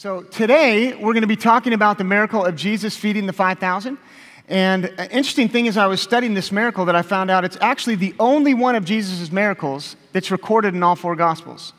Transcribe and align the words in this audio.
So, 0.00 0.22
today 0.22 0.94
we're 0.94 1.12
going 1.12 1.22
to 1.22 1.26
be 1.26 1.34
talking 1.34 1.72
about 1.72 1.98
the 1.98 2.04
miracle 2.04 2.44
of 2.44 2.54
Jesus 2.54 2.96
feeding 2.96 3.26
the 3.26 3.32
5,000. 3.32 3.98
And 4.46 4.84
an 4.84 5.10
interesting 5.10 5.48
thing 5.48 5.66
is, 5.66 5.76
I 5.76 5.86
was 5.86 6.00
studying 6.00 6.34
this 6.34 6.52
miracle 6.52 6.84
that 6.84 6.94
I 6.94 7.02
found 7.02 7.32
out 7.32 7.44
it's 7.44 7.58
actually 7.60 7.96
the 7.96 8.14
only 8.20 8.54
one 8.54 8.76
of 8.76 8.84
Jesus' 8.84 9.32
miracles 9.32 9.96
that's 10.12 10.30
recorded 10.30 10.76
in 10.76 10.84
all 10.84 10.94
four 10.94 11.16
Gospels. 11.16 11.72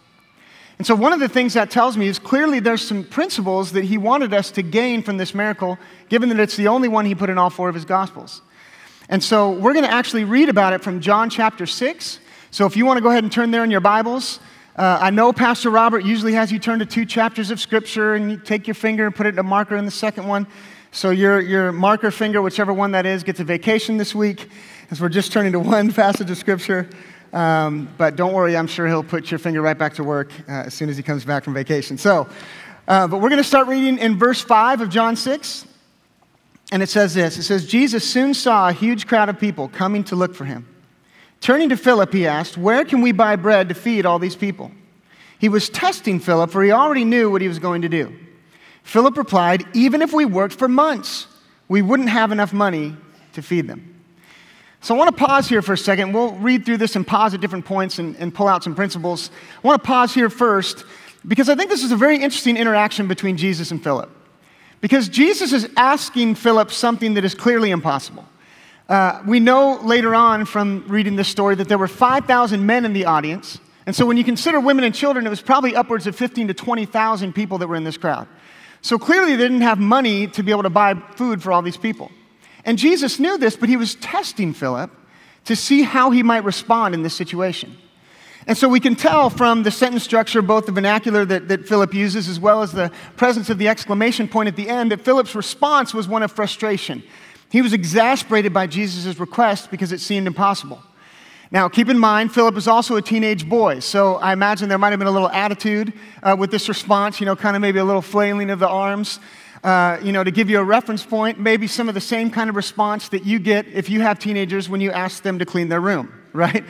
And 0.79 0.85
so, 0.85 0.95
one 0.95 1.13
of 1.13 1.21
the 1.21 1.29
things 1.29 1.53
that 1.53 1.71
tells 1.71 1.95
me 1.95 2.07
is 2.07 2.19
clearly 2.19 2.59
there's 2.59 2.85
some 2.85 3.05
principles 3.05 3.71
that 3.71 3.85
he 3.85 3.97
wanted 3.97 4.33
us 4.33 4.51
to 4.51 4.63
gain 4.63 5.01
from 5.01 5.15
this 5.15 5.33
miracle, 5.33 5.79
given 6.09 6.27
that 6.27 6.41
it's 6.41 6.57
the 6.57 6.67
only 6.67 6.89
one 6.89 7.05
he 7.05 7.15
put 7.15 7.29
in 7.29 7.37
all 7.37 7.49
four 7.49 7.69
of 7.69 7.75
his 7.75 7.85
Gospels. 7.85 8.41
And 9.07 9.23
so, 9.23 9.51
we're 9.51 9.71
going 9.71 9.85
to 9.85 9.93
actually 9.93 10.25
read 10.25 10.49
about 10.49 10.73
it 10.73 10.83
from 10.83 10.99
John 10.99 11.29
chapter 11.29 11.65
6. 11.65 12.19
So, 12.51 12.65
if 12.65 12.75
you 12.75 12.85
want 12.85 12.97
to 12.97 13.01
go 13.01 13.11
ahead 13.11 13.23
and 13.23 13.31
turn 13.31 13.51
there 13.51 13.63
in 13.63 13.71
your 13.71 13.79
Bibles, 13.79 14.41
uh, 14.79 14.97
I 15.01 15.09
know 15.09 15.33
Pastor 15.33 15.69
Robert 15.69 16.05
usually 16.05 16.31
has 16.31 16.53
you 16.53 16.57
turn 16.57 16.79
to 16.79 16.85
two 16.85 17.05
chapters 17.05 17.51
of 17.51 17.59
Scripture 17.59 18.15
and 18.15 18.31
you 18.31 18.37
take 18.37 18.65
your 18.65 18.75
finger 18.75 19.05
and 19.05 19.13
put 19.13 19.25
it 19.25 19.33
in 19.33 19.39
a 19.39 19.43
marker 19.43 19.75
in 19.75 19.83
the 19.83 19.91
second 19.91 20.25
one. 20.25 20.47
So 20.91 21.09
your, 21.09 21.41
your 21.41 21.73
marker 21.73 22.11
finger, 22.11 22.41
whichever 22.41 22.71
one 22.71 22.91
that 22.91 23.05
is, 23.05 23.25
gets 23.25 23.41
a 23.41 23.43
vacation 23.43 23.97
this 23.97 24.15
week 24.15 24.49
as 24.89 25.01
we're 25.01 25.09
just 25.09 25.33
turning 25.33 25.51
to 25.51 25.59
one 25.59 25.91
passage 25.93 26.31
of 26.31 26.37
Scripture. 26.37 26.89
Um, 27.33 27.89
but 27.97 28.15
don't 28.15 28.31
worry, 28.31 28.55
I'm 28.55 28.67
sure 28.67 28.87
he'll 28.87 29.03
put 29.03 29.29
your 29.29 29.37
finger 29.37 29.61
right 29.61 29.77
back 29.77 29.95
to 29.95 30.03
work 30.05 30.31
uh, 30.47 30.67
as 30.67 30.75
soon 30.75 30.87
as 30.87 30.95
he 30.95 31.03
comes 31.03 31.25
back 31.25 31.43
from 31.43 31.53
vacation. 31.53 31.97
So, 31.97 32.29
uh, 32.87 33.05
but 33.05 33.17
we're 33.17 33.27
going 33.27 33.35
to 33.35 33.43
start 33.43 33.67
reading 33.67 33.97
in 33.97 34.17
verse 34.17 34.39
5 34.39 34.79
of 34.79 34.89
John 34.89 35.17
6. 35.17 35.65
And 36.71 36.81
it 36.81 36.87
says 36.87 37.13
this 37.13 37.37
It 37.37 37.43
says, 37.43 37.67
Jesus 37.67 38.09
soon 38.09 38.33
saw 38.33 38.69
a 38.69 38.71
huge 38.71 39.07
crowd 39.07 39.27
of 39.27 39.41
people 39.41 39.67
coming 39.67 40.05
to 40.05 40.15
look 40.15 40.33
for 40.33 40.45
him. 40.45 40.65
Turning 41.41 41.69
to 41.69 41.77
Philip, 41.77 42.13
he 42.13 42.27
asked, 42.27 42.57
Where 42.57 42.83
can 42.83 43.01
we 43.01 43.11
buy 43.11 43.35
bread 43.35 43.69
to 43.69 43.75
feed 43.75 44.05
all 44.05 44.19
these 44.19 44.35
people? 44.35 44.71
He 45.39 45.49
was 45.49 45.69
testing 45.69 46.19
Philip, 46.19 46.51
for 46.51 46.63
he 46.63 46.71
already 46.71 47.05
knew 47.05 47.31
what 47.31 47.41
he 47.41 47.47
was 47.47 47.59
going 47.59 47.81
to 47.83 47.89
do. 47.89 48.13
Philip 48.83 49.17
replied, 49.17 49.65
Even 49.73 50.01
if 50.01 50.11
we 50.11 50.25
worked 50.25 50.55
for 50.55 50.67
months, 50.67 51.27
we 51.67 51.81
wouldn't 51.81 52.09
have 52.09 52.31
enough 52.31 52.51
money 52.51 52.95
to 53.33 53.41
feed 53.41 53.67
them. 53.67 53.89
So 54.81 54.95
I 54.95 54.97
want 54.97 55.15
to 55.15 55.25
pause 55.25 55.47
here 55.47 55.61
for 55.61 55.73
a 55.73 55.77
second. 55.77 56.13
We'll 56.13 56.33
read 56.33 56.65
through 56.65 56.77
this 56.77 56.95
and 56.95 57.05
pause 57.05 57.33
at 57.33 57.41
different 57.41 57.65
points 57.65 57.99
and, 57.99 58.15
and 58.17 58.33
pull 58.33 58.47
out 58.47 58.63
some 58.63 58.75
principles. 58.75 59.29
I 59.63 59.67
want 59.67 59.81
to 59.81 59.87
pause 59.87 60.13
here 60.13 60.29
first 60.29 60.85
because 61.27 61.49
I 61.49 61.55
think 61.55 61.69
this 61.69 61.83
is 61.83 61.91
a 61.91 61.97
very 61.97 62.15
interesting 62.15 62.55
interaction 62.55 63.07
between 63.07 63.35
Jesus 63.35 63.71
and 63.71 63.83
Philip. 63.83 64.09
Because 64.81 65.09
Jesus 65.09 65.51
is 65.51 65.69
asking 65.75 66.35
Philip 66.35 66.71
something 66.71 67.15
that 67.15 67.25
is 67.25 67.35
clearly 67.35 67.71
impossible. 67.71 68.25
Uh, 68.89 69.21
we 69.27 69.39
know 69.39 69.79
later 69.83 70.15
on 70.15 70.45
from 70.45 70.83
reading 70.87 71.15
this 71.15 71.27
story 71.27 71.53
that 71.53 71.69
there 71.69 71.77
were 71.77 71.87
5,000 71.87 72.65
men 72.65 72.85
in 72.85 72.93
the 72.93 73.05
audience. 73.05 73.59
And 73.85 73.95
so 73.95 74.03
when 74.03 74.17
you 74.17 74.23
consider 74.23 74.59
women 74.59 74.83
and 74.83 74.95
children, 74.95 75.27
it 75.27 75.29
was 75.29 75.41
probably 75.41 75.75
upwards 75.75 76.07
of 76.07 76.15
15 76.15 76.47
to 76.47 76.53
20,000 76.55 77.33
people 77.33 77.59
that 77.59 77.67
were 77.67 77.75
in 77.75 77.83
this 77.83 77.97
crowd. 77.97 78.27
So 78.81 78.97
clearly 78.97 79.35
they 79.35 79.43
didn't 79.43 79.61
have 79.61 79.77
money 79.77 80.25
to 80.29 80.41
be 80.41 80.51
able 80.51 80.63
to 80.63 80.71
buy 80.71 80.95
food 81.15 81.43
for 81.43 81.51
all 81.51 81.61
these 81.61 81.77
people. 81.77 82.11
And 82.65 82.79
Jesus 82.79 83.19
knew 83.19 83.37
this, 83.37 83.55
but 83.55 83.69
he 83.69 83.77
was 83.77 83.93
testing 83.95 84.53
Philip 84.53 84.89
to 85.45 85.55
see 85.55 85.83
how 85.83 86.09
he 86.09 86.23
might 86.23 86.43
respond 86.43 86.95
in 86.95 87.03
this 87.03 87.13
situation. 87.13 87.77
And 88.47 88.57
so 88.57 88.67
we 88.67 88.79
can 88.79 88.95
tell 88.95 89.29
from 89.29 89.61
the 89.61 89.69
sentence 89.69 90.03
structure, 90.03 90.41
both 90.41 90.65
the 90.65 90.71
vernacular 90.71 91.23
that, 91.25 91.47
that 91.49 91.67
Philip 91.67 91.93
uses 91.93 92.27
as 92.27 92.39
well 92.39 92.63
as 92.63 92.71
the 92.71 92.91
presence 93.17 93.51
of 93.51 93.59
the 93.59 93.67
exclamation 93.67 94.27
point 94.27 94.47
at 94.47 94.55
the 94.55 94.67
end, 94.67 94.91
that 94.91 95.01
Philip's 95.01 95.35
response 95.35 95.93
was 95.93 96.07
one 96.07 96.23
of 96.23 96.31
frustration. 96.31 97.03
He 97.49 97.61
was 97.61 97.73
exasperated 97.73 98.53
by 98.53 98.67
Jesus' 98.67 99.19
request 99.19 99.71
because 99.71 99.91
it 99.91 99.99
seemed 99.99 100.27
impossible. 100.27 100.81
Now, 101.51 101.67
keep 101.67 101.89
in 101.89 101.97
mind, 101.97 102.31
Philip 102.31 102.55
is 102.57 102.67
also 102.67 102.95
a 102.95 103.01
teenage 103.01 103.49
boy, 103.49 103.79
so 103.79 104.15
I 104.17 104.33
imagine 104.33 104.69
there 104.69 104.77
might 104.77 104.91
have 104.91 104.99
been 104.99 105.07
a 105.07 105.11
little 105.11 105.31
attitude 105.31 105.93
uh, 106.21 106.35
with 106.37 106.51
this 106.51 106.69
response, 106.69 107.19
you 107.19 107.25
know, 107.25 107.35
kind 107.35 107.55
of 107.55 107.61
maybe 107.61 107.79
a 107.79 107.83
little 107.83 108.03
flailing 108.03 108.51
of 108.51 108.59
the 108.59 108.69
arms. 108.69 109.19
Uh, 109.63 109.97
you 110.03 110.11
know, 110.11 110.23
to 110.23 110.29
give 110.29 110.47
you 110.47 110.59
a 110.59 110.63
reference 110.63 111.03
point, 111.03 111.39
maybe 111.39 111.65
some 111.65 111.89
of 111.89 111.95
the 111.95 112.01
same 112.01 112.29
kind 112.29 112.51
of 112.51 112.55
response 112.55 113.09
that 113.09 113.25
you 113.25 113.39
get 113.39 113.67
if 113.67 113.89
you 113.89 113.99
have 113.99 114.19
teenagers 114.19 114.69
when 114.69 114.79
you 114.79 114.91
ask 114.91 115.23
them 115.23 115.39
to 115.39 115.45
clean 115.45 115.69
their 115.69 115.81
room, 115.81 116.13
right? 116.33 116.63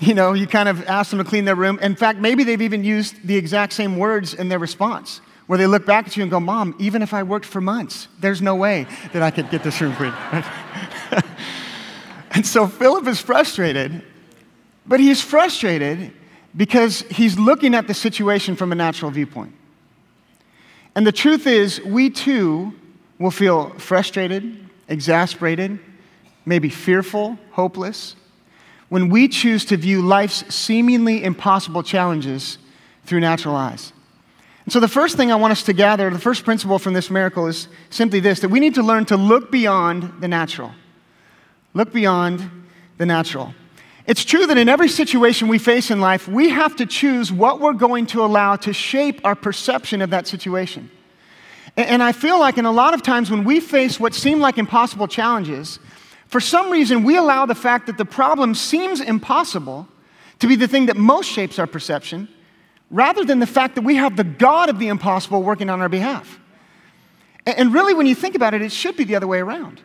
You 0.00 0.14
know, 0.14 0.32
you 0.32 0.46
kind 0.46 0.70
of 0.70 0.84
ask 0.86 1.10
them 1.10 1.18
to 1.18 1.24
clean 1.24 1.44
their 1.44 1.54
room. 1.54 1.78
In 1.80 1.94
fact, 1.94 2.18
maybe 2.18 2.44
they've 2.44 2.62
even 2.62 2.82
used 2.82 3.26
the 3.26 3.36
exact 3.36 3.74
same 3.74 3.98
words 3.98 4.32
in 4.32 4.48
their 4.48 4.58
response 4.58 5.20
where 5.46 5.58
they 5.58 5.66
look 5.66 5.84
back 5.84 6.06
at 6.06 6.16
you 6.16 6.22
and 6.22 6.30
go, 6.30 6.40
Mom, 6.40 6.74
even 6.78 7.02
if 7.02 7.12
I 7.12 7.22
worked 7.22 7.46
for 7.46 7.60
months, 7.60 8.08
there's 8.20 8.40
no 8.40 8.54
way 8.56 8.86
that 9.12 9.22
I 9.22 9.30
could 9.30 9.50
get 9.50 9.62
this 9.62 9.80
room 9.80 9.94
clean. 9.94 10.12
and 12.30 12.46
so 12.46 12.66
Philip 12.66 13.06
is 13.06 13.20
frustrated, 13.20 14.02
but 14.86 15.00
he's 15.00 15.20
frustrated 15.20 16.12
because 16.56 17.00
he's 17.02 17.38
looking 17.38 17.74
at 17.74 17.86
the 17.86 17.94
situation 17.94 18.56
from 18.56 18.72
a 18.72 18.74
natural 18.74 19.10
viewpoint. 19.10 19.52
And 20.94 21.06
the 21.06 21.12
truth 21.12 21.46
is, 21.46 21.80
we 21.82 22.08
too 22.10 22.72
will 23.18 23.32
feel 23.32 23.70
frustrated, 23.78 24.68
exasperated, 24.88 25.78
maybe 26.46 26.68
fearful, 26.68 27.38
hopeless, 27.50 28.16
when 28.88 29.08
we 29.08 29.28
choose 29.28 29.64
to 29.64 29.76
view 29.76 30.02
life's 30.02 30.54
seemingly 30.54 31.24
impossible 31.24 31.82
challenges 31.82 32.58
through 33.04 33.20
natural 33.20 33.56
eyes. 33.56 33.93
And 34.64 34.72
so, 34.72 34.80
the 34.80 34.88
first 34.88 35.16
thing 35.16 35.30
I 35.30 35.36
want 35.36 35.52
us 35.52 35.62
to 35.64 35.72
gather, 35.72 36.08
the 36.08 36.18
first 36.18 36.44
principle 36.44 36.78
from 36.78 36.94
this 36.94 37.10
miracle 37.10 37.46
is 37.46 37.68
simply 37.90 38.20
this 38.20 38.40
that 38.40 38.48
we 38.48 38.60
need 38.60 38.74
to 38.74 38.82
learn 38.82 39.04
to 39.06 39.16
look 39.16 39.50
beyond 39.50 40.20
the 40.20 40.28
natural. 40.28 40.72
Look 41.74 41.92
beyond 41.92 42.48
the 42.96 43.04
natural. 43.04 43.54
It's 44.06 44.24
true 44.24 44.46
that 44.46 44.58
in 44.58 44.68
every 44.68 44.88
situation 44.88 45.48
we 45.48 45.58
face 45.58 45.90
in 45.90 46.00
life, 46.00 46.28
we 46.28 46.50
have 46.50 46.76
to 46.76 46.86
choose 46.86 47.32
what 47.32 47.60
we're 47.60 47.72
going 47.72 48.06
to 48.06 48.22
allow 48.22 48.56
to 48.56 48.72
shape 48.72 49.20
our 49.24 49.34
perception 49.34 50.02
of 50.02 50.10
that 50.10 50.26
situation. 50.26 50.90
And 51.76 52.02
I 52.02 52.12
feel 52.12 52.38
like 52.38 52.58
in 52.58 52.66
a 52.66 52.72
lot 52.72 52.94
of 52.94 53.02
times 53.02 53.30
when 53.30 53.44
we 53.44 53.60
face 53.60 53.98
what 53.98 54.14
seem 54.14 54.40
like 54.40 54.58
impossible 54.58 55.08
challenges, 55.08 55.78
for 56.28 56.38
some 56.38 56.70
reason 56.70 57.02
we 57.02 57.16
allow 57.16 57.46
the 57.46 57.54
fact 57.54 57.86
that 57.86 57.98
the 57.98 58.04
problem 58.04 58.54
seems 58.54 59.00
impossible 59.00 59.88
to 60.38 60.46
be 60.46 60.54
the 60.54 60.68
thing 60.68 60.86
that 60.86 60.96
most 60.96 61.28
shapes 61.30 61.58
our 61.58 61.66
perception 61.66 62.28
rather 62.94 63.24
than 63.24 63.40
the 63.40 63.46
fact 63.46 63.74
that 63.74 63.82
we 63.82 63.96
have 63.96 64.16
the 64.16 64.22
God 64.22 64.70
of 64.70 64.78
the 64.78 64.86
impossible 64.86 65.42
working 65.42 65.68
on 65.68 65.80
our 65.80 65.88
behalf. 65.88 66.38
And 67.44 67.74
really, 67.74 67.92
when 67.92 68.06
you 68.06 68.14
think 68.14 68.36
about 68.36 68.54
it, 68.54 68.62
it 68.62 68.70
should 68.70 68.96
be 68.96 69.02
the 69.02 69.16
other 69.16 69.26
way 69.26 69.40
around. 69.40 69.82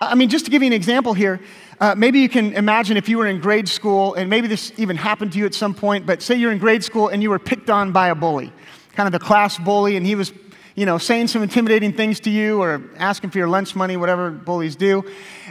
I 0.00 0.14
mean, 0.14 0.30
just 0.30 0.46
to 0.46 0.50
give 0.50 0.62
you 0.62 0.66
an 0.66 0.72
example 0.72 1.12
here, 1.12 1.38
uh, 1.80 1.94
maybe 1.94 2.20
you 2.20 2.30
can 2.30 2.54
imagine 2.54 2.96
if 2.96 3.10
you 3.10 3.18
were 3.18 3.26
in 3.26 3.40
grade 3.40 3.68
school, 3.68 4.14
and 4.14 4.30
maybe 4.30 4.48
this 4.48 4.72
even 4.78 4.96
happened 4.96 5.32
to 5.32 5.38
you 5.38 5.44
at 5.44 5.54
some 5.54 5.74
point, 5.74 6.06
but 6.06 6.22
say 6.22 6.34
you're 6.34 6.50
in 6.50 6.58
grade 6.58 6.82
school 6.82 7.08
and 7.08 7.22
you 7.22 7.28
were 7.28 7.38
picked 7.38 7.68
on 7.68 7.92
by 7.92 8.08
a 8.08 8.14
bully, 8.14 8.50
kind 8.94 9.06
of 9.06 9.12
the 9.12 9.24
class 9.24 9.58
bully, 9.58 9.96
and 9.96 10.06
he 10.06 10.14
was, 10.14 10.32
you 10.74 10.86
know, 10.86 10.96
saying 10.96 11.28
some 11.28 11.42
intimidating 11.42 11.92
things 11.92 12.20
to 12.20 12.30
you 12.30 12.60
or 12.60 12.82
asking 12.96 13.30
for 13.30 13.38
your 13.38 13.48
lunch 13.48 13.76
money, 13.76 13.98
whatever 13.98 14.30
bullies 14.30 14.76
do. 14.76 15.04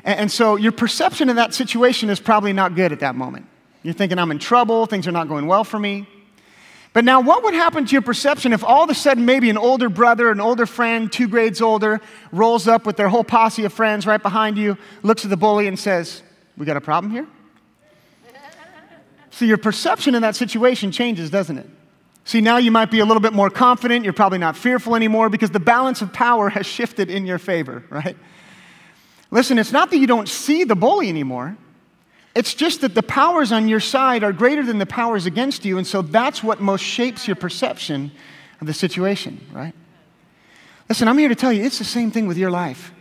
And, 0.04 0.22
and 0.22 0.32
so 0.32 0.56
your 0.56 0.72
perception 0.72 1.30
of 1.30 1.36
that 1.36 1.54
situation 1.54 2.10
is 2.10 2.20
probably 2.20 2.52
not 2.52 2.74
good 2.74 2.92
at 2.92 3.00
that 3.02 3.14
moment. 3.14 3.46
You're 3.84 3.94
thinking, 3.94 4.18
I'm 4.18 4.32
in 4.32 4.40
trouble, 4.40 4.88
things 4.88 5.08
are 5.08 5.12
not 5.12 5.28
going 5.28 5.46
well 5.46 5.64
for 5.64 5.78
me. 5.78 6.08
But 6.94 7.04
now, 7.04 7.22
what 7.22 7.44
would 7.44 7.56
happen 7.56 7.86
to 7.86 7.92
your 7.92 8.04
perception 8.04 8.54
if 8.54 8.64
all 8.64 8.84
of 8.84 8.90
a 8.92 8.94
sudden 8.94 9.26
maybe 9.26 9.50
an 9.50 9.58
older 9.58 9.90
brother, 9.90 10.30
an 10.30 10.40
older 10.40 10.68
friend, 10.68 11.12
two 11.12 11.28
grades 11.28 11.60
older, 11.60 12.00
rolls 12.32 12.68
up 12.68 12.86
with 12.86 12.98
their 12.98 13.10
whole 13.10 13.24
posse 13.24 13.66
of 13.66 13.74
friends 13.74 14.06
right 14.06 14.22
behind 14.22 14.58
you, 14.58 14.78
looks 15.02 15.24
at 15.24 15.32
the 15.32 15.38
bully, 15.38 15.68
and 15.68 15.78
says, 15.78 16.22
We 16.56 16.68
got 16.68 16.78
a 16.78 16.82
problem 16.82 17.12
here? 17.12 17.28
so 19.32 19.46
your 19.46 19.58
perception 19.58 20.14
in 20.14 20.22
that 20.22 20.36
situation 20.36 20.92
changes, 20.92 21.32
doesn't 21.32 21.58
it? 21.58 21.68
See, 22.26 22.40
now 22.40 22.58
you 22.58 22.70
might 22.70 22.92
be 22.92 23.00
a 23.00 23.06
little 23.06 23.22
bit 23.22 23.34
more 23.34 23.50
confident. 23.50 24.04
You're 24.04 24.14
probably 24.14 24.38
not 24.38 24.56
fearful 24.56 24.96
anymore 24.96 25.30
because 25.30 25.50
the 25.50 25.60
balance 25.60 26.04
of 26.04 26.14
power 26.14 26.50
has 26.58 26.68
shifted 26.68 27.10
in 27.10 27.26
your 27.26 27.40
favor, 27.40 27.84
right? 27.90 28.16
Listen, 29.32 29.58
it's 29.58 29.72
not 29.72 29.90
that 29.90 29.98
you 29.98 30.06
don't 30.06 30.30
see 30.30 30.64
the 30.64 30.76
bully 30.76 31.10
anymore. 31.10 31.58
It's 32.36 32.54
just 32.56 32.82
that 32.82 32.96
the 32.96 33.04
powers 33.04 33.52
on 33.52 33.68
your 33.68 33.80
side 33.80 34.24
are 34.24 34.34
greater 34.34 34.64
than 34.64 34.80
the 34.80 34.86
powers 34.86 35.26
against 35.26 35.66
you, 35.66 35.78
and 35.78 35.86
so 35.86 36.02
that's 36.02 36.44
what 36.44 36.60
most 36.60 36.82
shapes 36.82 37.28
your 37.28 37.36
perception 37.36 38.12
of 38.60 38.66
the 38.68 38.74
situation, 38.74 39.40
right? 39.52 39.74
Listen, 40.90 41.08
I'm 41.08 41.18
here 41.18 41.30
to 41.30 41.36
tell 41.36 41.54
you 41.54 41.64
it's 41.64 41.78
the 41.78 41.84
same 41.84 42.10
thing 42.10 42.28
with 42.28 42.38
your 42.38 42.50
life. 42.50 42.92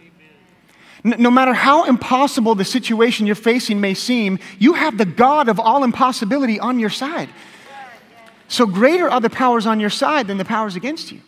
No 1.05 1.31
matter 1.31 1.53
how 1.53 1.85
impossible 1.85 2.55
the 2.55 2.65
situation 2.65 3.27
you're 3.27 3.35
facing 3.35 3.81
may 3.81 3.95
seem, 3.95 4.39
you 4.59 4.75
have 4.75 4.99
the 4.99 5.07
God 5.07 5.49
of 5.49 5.59
all 5.59 5.83
impossibility 5.83 6.61
on 6.61 6.79
your 6.79 6.91
side. 6.91 7.29
So 8.47 8.67
greater 8.67 9.11
are 9.11 9.21
the 9.21 9.31
powers 9.31 9.67
on 9.67 9.81
your 9.81 9.91
side 9.91 10.29
than 10.29 10.37
the 10.37 10.45
powers 10.45 10.77
against 10.77 11.11
you. 11.11 11.21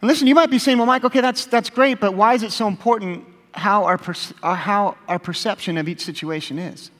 And 0.00 0.08
listen, 0.08 0.26
you 0.26 0.34
might 0.34 0.50
be 0.50 0.58
saying, 0.58 0.78
well, 0.78 0.86
Mike, 0.86 1.04
okay, 1.04 1.20
that's, 1.20 1.46
that's 1.46 1.70
great, 1.70 2.00
but 2.00 2.14
why 2.14 2.34
is 2.34 2.42
it 2.42 2.50
so 2.50 2.66
important 2.66 3.24
how 3.54 3.84
our, 3.84 4.00
uh, 4.42 4.54
how 4.54 4.96
our 5.08 5.18
perception 5.18 5.76
of 5.76 5.88
each 5.88 6.00
situation 6.00 6.58
is. 6.58 6.90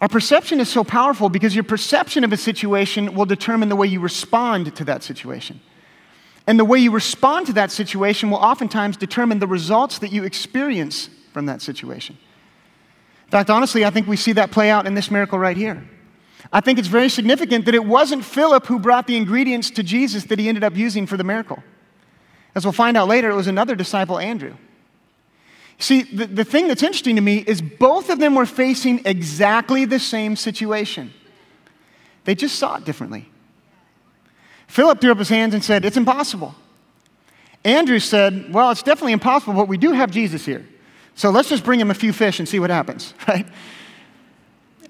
Our 0.00 0.08
perception 0.08 0.60
is 0.60 0.68
so 0.68 0.82
powerful 0.82 1.28
because 1.28 1.54
your 1.54 1.64
perception 1.64 2.24
of 2.24 2.32
a 2.32 2.36
situation 2.36 3.14
will 3.14 3.26
determine 3.26 3.68
the 3.68 3.76
way 3.76 3.86
you 3.86 4.00
respond 4.00 4.74
to 4.76 4.84
that 4.84 5.02
situation. 5.02 5.60
And 6.46 6.58
the 6.58 6.64
way 6.64 6.78
you 6.78 6.90
respond 6.90 7.46
to 7.46 7.52
that 7.52 7.70
situation 7.70 8.30
will 8.30 8.38
oftentimes 8.38 8.96
determine 8.96 9.38
the 9.38 9.46
results 9.46 9.98
that 9.98 10.10
you 10.10 10.24
experience 10.24 11.10
from 11.32 11.46
that 11.46 11.60
situation. 11.60 12.16
In 13.26 13.30
fact, 13.30 13.50
honestly, 13.50 13.84
I 13.84 13.90
think 13.90 14.08
we 14.08 14.16
see 14.16 14.32
that 14.32 14.50
play 14.50 14.70
out 14.70 14.86
in 14.86 14.94
this 14.94 15.10
miracle 15.10 15.38
right 15.38 15.56
here. 15.56 15.86
I 16.52 16.60
think 16.60 16.78
it's 16.78 16.88
very 16.88 17.10
significant 17.10 17.66
that 17.66 17.74
it 17.74 17.84
wasn't 17.84 18.24
Philip 18.24 18.66
who 18.66 18.78
brought 18.78 19.06
the 19.06 19.16
ingredients 19.16 19.70
to 19.72 19.82
Jesus 19.82 20.24
that 20.24 20.38
he 20.38 20.48
ended 20.48 20.64
up 20.64 20.76
using 20.76 21.06
for 21.06 21.16
the 21.16 21.24
miracle. 21.24 21.62
As 22.54 22.64
we'll 22.64 22.72
find 22.72 22.96
out 22.96 23.06
later, 23.06 23.30
it 23.30 23.36
was 23.36 23.46
another 23.46 23.76
disciple, 23.76 24.18
Andrew. 24.18 24.54
See, 25.80 26.02
the, 26.02 26.26
the 26.26 26.44
thing 26.44 26.68
that's 26.68 26.82
interesting 26.82 27.16
to 27.16 27.22
me 27.22 27.38
is 27.38 27.62
both 27.62 28.10
of 28.10 28.18
them 28.18 28.34
were 28.34 28.46
facing 28.46 29.00
exactly 29.06 29.86
the 29.86 29.98
same 29.98 30.36
situation. 30.36 31.10
They 32.24 32.34
just 32.34 32.56
saw 32.56 32.76
it 32.76 32.84
differently. 32.84 33.28
Philip 34.66 35.00
threw 35.00 35.10
up 35.10 35.18
his 35.18 35.30
hands 35.30 35.54
and 35.54 35.64
said, 35.64 35.86
It's 35.86 35.96
impossible. 35.96 36.54
Andrew 37.64 37.98
said, 37.98 38.52
Well, 38.52 38.70
it's 38.70 38.82
definitely 38.82 39.14
impossible, 39.14 39.54
but 39.54 39.68
we 39.68 39.78
do 39.78 39.92
have 39.92 40.10
Jesus 40.10 40.44
here. 40.44 40.66
So 41.14 41.30
let's 41.30 41.48
just 41.48 41.64
bring 41.64 41.80
him 41.80 41.90
a 41.90 41.94
few 41.94 42.12
fish 42.12 42.38
and 42.38 42.48
see 42.48 42.60
what 42.60 42.70
happens, 42.70 43.14
right? 43.28 43.46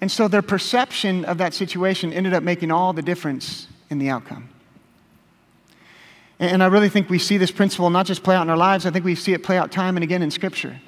And 0.00 0.10
so 0.10 0.26
their 0.26 0.43
perception 0.43 1.25
of 1.25 1.38
that 1.38 1.54
situation 1.54 2.12
ended 2.12 2.34
up 2.34 2.43
making 2.43 2.72
all 2.72 2.93
the 2.93 3.02
difference 3.02 3.69
in 3.90 4.00
the 4.00 4.10
outcome. 4.10 4.48
And 6.40 6.62
I 6.62 6.66
really 6.69 6.88
think 6.88 7.10
we 7.10 7.19
see 7.19 7.37
this 7.37 7.50
principle 7.50 7.90
not 7.90 8.06
just 8.06 8.22
play 8.22 8.34
out 8.34 8.42
in 8.42 8.50
our 8.50 8.56
lives, 8.56 8.87
I 8.87 8.90
think 8.90 9.04
we 9.04 9.14
see 9.14 9.34
it 9.34 9.42
play 9.42 9.58
out 9.58 9.70
time 9.70 9.98
and 9.98 10.02
again 10.02 10.22
in 10.22 10.31
Scripture. 10.31 10.81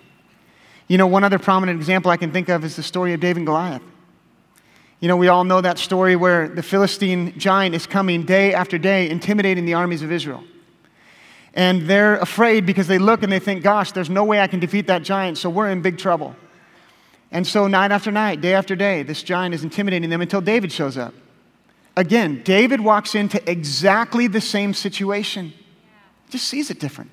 You 0.89 0.97
know, 0.97 1.07
one 1.07 1.25
other 1.25 1.39
prominent 1.39 1.79
example 1.79 2.11
I 2.11 2.17
can 2.17 2.33
think 2.33 2.49
of 2.49 2.65
is 2.65 2.75
the 2.75 2.83
story 2.83 3.13
of 3.13 3.21
David 3.21 3.39
and 3.39 3.47
Goliath. 3.47 3.83
You 5.01 5.09
know, 5.09 5.17
we 5.17 5.29
all 5.29 5.45
know 5.45 5.61
that 5.61 5.79
story 5.79 6.17
where 6.17 6.49
the 6.49 6.63
Philistine 6.63 7.39
giant 7.39 7.75
is 7.75 7.87
coming 7.87 8.25
day 8.25 8.55
after 8.55 8.79
day, 8.79 9.11
intimidating 9.11 9.67
the 9.67 9.75
armies 9.75 10.03
of 10.03 10.11
Israel. 10.11 10.43
And 11.53 11.83
they're 11.83 12.17
afraid 12.17 12.65
because 12.65 12.87
they 12.87 12.99
look 12.99 13.23
and 13.23 13.31
they 13.31 13.39
think, 13.39 13.63
gosh, 13.63 13.93
there's 13.93 14.09
no 14.09 14.25
way 14.25 14.41
I 14.41 14.47
can 14.47 14.59
defeat 14.59 14.87
that 14.87 15.03
giant, 15.03 15.37
so 15.37 15.51
we're 15.51 15.71
in 15.71 15.83
big 15.83 15.99
trouble. 15.99 16.35
And 17.31 17.47
so, 17.47 17.67
night 17.67 17.93
after 17.93 18.11
night, 18.11 18.41
day 18.41 18.55
after 18.55 18.75
day, 18.75 19.03
this 19.03 19.23
giant 19.23 19.55
is 19.55 19.65
intimidating 19.65 20.09
them 20.09 20.23
until 20.23 20.41
David 20.41 20.73
shows 20.73 20.97
up. 20.97 21.13
Again, 21.97 22.43
David 22.43 22.81
walks 22.81 23.15
into 23.15 23.51
exactly 23.51 24.27
the 24.27 24.41
same 24.41 24.73
situation, 24.75 25.53
just 26.31 26.47
sees 26.47 26.71
it 26.71 26.81
different. 26.81 27.11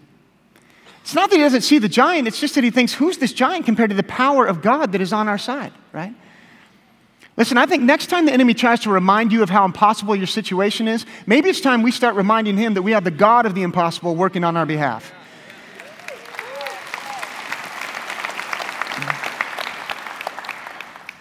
It's 1.01 1.13
not 1.13 1.29
that 1.29 1.37
he 1.37 1.41
doesn't 1.41 1.61
see 1.61 1.79
the 1.79 1.89
giant, 1.89 2.27
it's 2.27 2.39
just 2.39 2.55
that 2.55 2.63
he 2.63 2.71
thinks, 2.71 2.93
who's 2.93 3.17
this 3.17 3.33
giant 3.33 3.65
compared 3.65 3.89
to 3.89 3.95
the 3.95 4.03
power 4.03 4.45
of 4.45 4.61
God 4.61 4.91
that 4.91 5.01
is 5.01 5.11
on 5.11 5.27
our 5.27 5.37
side, 5.37 5.73
right? 5.91 6.13
Listen, 7.35 7.57
I 7.57 7.65
think 7.65 7.83
next 7.83 8.07
time 8.07 8.25
the 8.25 8.33
enemy 8.33 8.53
tries 8.53 8.81
to 8.81 8.89
remind 8.89 9.31
you 9.31 9.43
of 9.43 9.49
how 9.49 9.65
impossible 9.65 10.15
your 10.15 10.27
situation 10.27 10.87
is, 10.87 11.05
maybe 11.25 11.49
it's 11.49 11.61
time 11.61 11.81
we 11.81 11.91
start 11.91 12.15
reminding 12.15 12.57
him 12.57 12.73
that 12.73 12.81
we 12.81 12.91
have 12.91 13.03
the 13.03 13.11
God 13.11 13.45
of 13.45 13.55
the 13.55 13.63
impossible 13.63 14.15
working 14.15 14.43
on 14.43 14.55
our 14.55 14.65
behalf. 14.65 15.13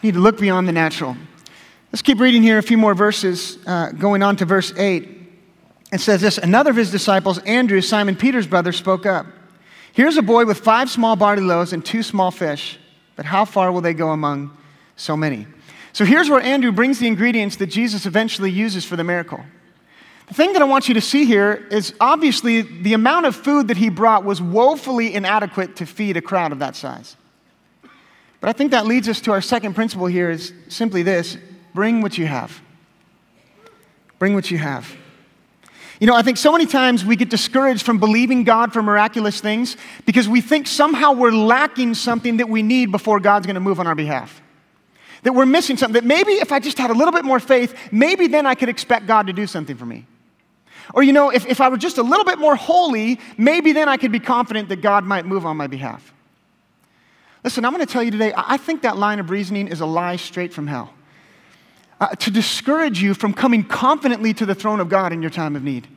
need 0.03 0.15
to 0.15 0.21
look 0.21 0.39
beyond 0.39 0.69
the 0.69 0.73
natural. 0.73 1.17
Let's 1.91 2.03
keep 2.03 2.21
reading 2.21 2.43
here 2.43 2.59
a 2.59 2.63
few 2.63 2.77
more 2.77 2.95
verses, 2.95 3.57
uh, 3.67 3.93
going 3.93 4.23
on 4.23 4.37
to 4.37 4.45
verse 4.45 4.75
8. 4.77 5.09
It 5.91 6.01
says 6.01 6.21
this 6.21 6.37
Another 6.37 6.71
of 6.71 6.77
his 6.77 6.91
disciples, 6.91 7.39
Andrew, 7.39 7.81
Simon 7.81 8.15
Peter's 8.15 8.47
brother, 8.47 8.73
spoke 8.73 9.07
up. 9.07 9.25
Here's 9.95 10.19
a 10.19 10.23
boy 10.23 10.45
with 10.45 10.59
five 10.59 10.91
small 10.91 11.17
barley 11.17 11.43
loaves 11.43 11.73
and 11.73 11.83
two 11.83 12.03
small 12.03 12.31
fish, 12.31 12.79
but 13.17 13.25
how 13.25 13.47
far 13.47 13.73
will 13.73 13.81
they 13.81 13.95
go 13.95 14.11
among 14.11 14.55
so 14.97 15.17
many? 15.17 15.47
So 15.95 16.05
here's 16.05 16.29
where 16.29 16.43
Andrew 16.43 16.73
brings 16.73 16.99
the 16.99 17.07
ingredients 17.07 17.57
that 17.57 17.69
Jesus 17.69 18.05
eventually 18.05 18.51
uses 18.51 18.85
for 18.85 18.97
the 18.97 19.05
miracle. 19.05 19.41
The 20.29 20.35
thing 20.35 20.53
that 20.53 20.61
I 20.61 20.67
want 20.67 20.89
you 20.89 20.95
to 20.95 21.01
see 21.01 21.25
here 21.25 21.67
is 21.71 21.95
obviously 22.01 22.61
the 22.61 22.93
amount 22.93 23.25
of 23.25 23.35
food 23.35 23.69
that 23.69 23.79
he 23.79 23.89
brought 23.89 24.25
was 24.25 24.43
woefully 24.43 25.15
inadequate 25.15 25.77
to 25.77 25.87
feed 25.87 26.19
a 26.19 26.23
crowd 26.23 26.53
of 26.53 26.59
that 26.59 26.77
size. 26.77 27.17
But 28.41 28.51
I 28.51 28.53
think 28.53 28.73
that 28.73 28.87
leads 28.87 29.09
us 29.09 29.23
to 29.23 29.33
our 29.33 29.41
second 29.41 29.73
principle 29.73 30.07
here 30.07 30.31
is 30.31 30.53
simply 30.69 31.03
this 31.03 31.39
Bring 31.79 32.01
what 32.01 32.19
you 32.19 32.27
have. 32.27 32.61
Bring 34.19 34.35
what 34.35 34.51
you 34.51 34.59
have. 34.59 34.97
You 36.01 36.09
know, 36.09 36.17
I 36.17 36.23
think 36.23 36.37
so 36.37 36.51
many 36.51 36.67
times 36.67 37.05
we 37.05 37.15
get 37.15 37.31
discouraged 37.31 37.87
from 37.87 38.01
believing 38.01 38.43
God 38.43 38.73
for 38.73 38.83
miraculous 38.83 39.41
things 39.41 39.77
because 40.05 40.29
we 40.29 40.41
think 40.41 40.67
somehow 40.67 41.13
we're 41.13 41.31
lacking 41.31 41.95
something 41.95 42.39
that 42.39 42.49
we 42.49 42.63
need 42.63 42.91
before 42.91 43.21
God's 43.21 43.47
going 43.47 43.55
to 43.55 43.61
move 43.61 43.79
on 43.79 43.87
our 43.87 43.95
behalf. 43.95 44.43
That 45.23 45.35
we're 45.35 45.47
missing 45.47 45.77
something. 45.77 46.03
That 46.03 46.05
maybe 46.05 46.33
if 46.33 46.51
I 46.51 46.59
just 46.59 46.79
had 46.79 46.91
a 46.91 46.95
little 46.95 47.13
bit 47.13 47.25
more 47.25 47.39
faith, 47.39 47.73
maybe 47.93 48.27
then 48.27 48.45
I 48.45 48.57
could 48.57 48.69
expect 48.69 49.07
God 49.07 49.29
to 49.29 49.33
do 49.33 49.47
something 49.47 49.77
for 49.77 49.87
me. 49.87 50.05
Or, 50.95 51.05
you 51.05 51.13
know, 51.13 51.31
if, 51.31 51.47
if 51.47 51.61
I 51.61 51.69
were 51.69 51.77
just 51.77 51.99
a 51.99 52.03
little 52.03 52.25
bit 52.25 52.41
more 52.41 52.57
holy, 52.57 53.21
maybe 53.37 53.71
then 53.71 53.89
I 53.89 53.99
could 53.99 54.11
be 54.11 54.19
confident 54.19 54.69
that 54.71 54.83
God 54.83 55.05
might 55.05 55.27
move 55.27 55.47
on 55.47 55.57
my 55.57 55.69
behalf. 55.69 56.13
Listen, 57.45 57.65
I'm 57.65 57.73
going 57.73 57.87
to 57.87 57.93
tell 57.93 58.03
you 58.03 58.11
today, 58.11 58.33
I 58.37 58.57
think 58.57 58.83
that 58.83 58.97
line 58.97 59.21
of 59.21 59.31
reasoning 59.31 59.69
is 59.69 59.81
a 59.81 59.87
lie 59.87 60.17
straight 60.17 60.53
from 60.53 60.67
hell 60.67 60.93
uh, 62.01 62.09
to 62.09 62.31
discourage 62.31 63.03
you 63.03 63.15
from 63.15 63.33
coming 63.33 63.65
confidently 63.65 64.33
to 64.35 64.47
the 64.47 64.55
throne 64.55 64.81
of 64.81 64.89
God 64.89 65.13
in 65.13 65.21
your 65.21 65.31
time 65.31 65.57
of 65.57 65.63
need. 65.63 65.89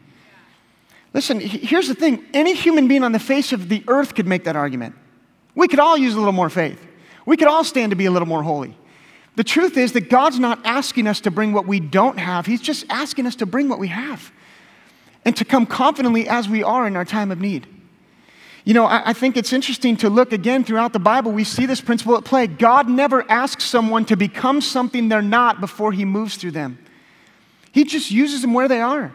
Listen, 1.14 1.40
here's 1.40 1.88
the 1.88 1.96
thing 1.96 2.26
any 2.34 2.56
human 2.56 2.88
being 2.88 3.04
on 3.04 3.12
the 3.12 3.20
face 3.20 3.52
of 3.52 3.70
the 3.70 3.84
earth 3.88 4.16
could 4.16 4.28
make 4.28 4.46
that 4.46 4.56
argument. 4.56 4.96
We 5.56 5.68
could 5.68 5.80
all 5.80 5.98
use 5.98 6.14
a 6.14 6.18
little 6.18 6.32
more 6.32 6.50
faith, 6.50 6.86
we 7.26 7.38
could 7.38 7.48
all 7.48 7.64
stand 7.64 7.92
to 7.92 7.96
be 7.96 8.06
a 8.06 8.12
little 8.12 8.28
more 8.28 8.44
holy. 8.44 8.78
The 9.36 9.44
truth 9.46 9.78
is 9.78 9.94
that 9.94 10.10
God's 10.10 10.40
not 10.40 10.60
asking 10.66 11.08
us 11.08 11.22
to 11.22 11.32
bring 11.32 11.54
what 11.54 11.66
we 11.66 11.80
don't 11.80 12.18
have, 12.18 12.46
He's 12.46 12.62
just 12.62 12.86
asking 12.90 13.28
us 13.28 13.36
to 13.38 13.46
bring 13.46 13.70
what 13.70 13.80
we 13.80 13.90
have 13.90 14.32
and 15.24 15.36
to 15.38 15.46
come 15.46 15.66
confidently 15.66 16.28
as 16.28 16.50
we 16.50 16.64
are 16.64 16.88
in 16.88 16.96
our 16.96 17.06
time 17.06 17.32
of 17.32 17.40
need. 17.40 17.68
You 18.64 18.74
know, 18.76 18.86
I, 18.86 19.10
I, 19.10 19.14
think 19.14 19.38
it's 19.38 19.54
interesting 19.54 19.98
to 19.98 20.10
look 20.10 20.34
again 20.34 20.64
throughout 20.64 20.94
the 20.94 21.00
Bible. 21.00 21.32
We 21.32 21.44
see 21.44 21.66
this 21.66 21.82
principle 21.82 22.16
at 22.16 22.24
play. 22.24 22.46
God 22.46 22.88
never 22.88 23.30
asks 23.30 23.64
someone 23.64 24.06
to 24.06 24.16
become 24.16 24.62
something 24.62 25.10
they're 25.10 25.22
not 25.22 25.60
before 25.60 25.92
he 25.92 26.06
moves 26.06 26.36
through 26.36 26.52
them, 26.52 26.78
he 27.72 27.84
just 27.84 28.12
uses 28.12 28.42
them 28.42 28.54
where 28.54 28.68
they 28.68 28.82
are. 28.82 29.14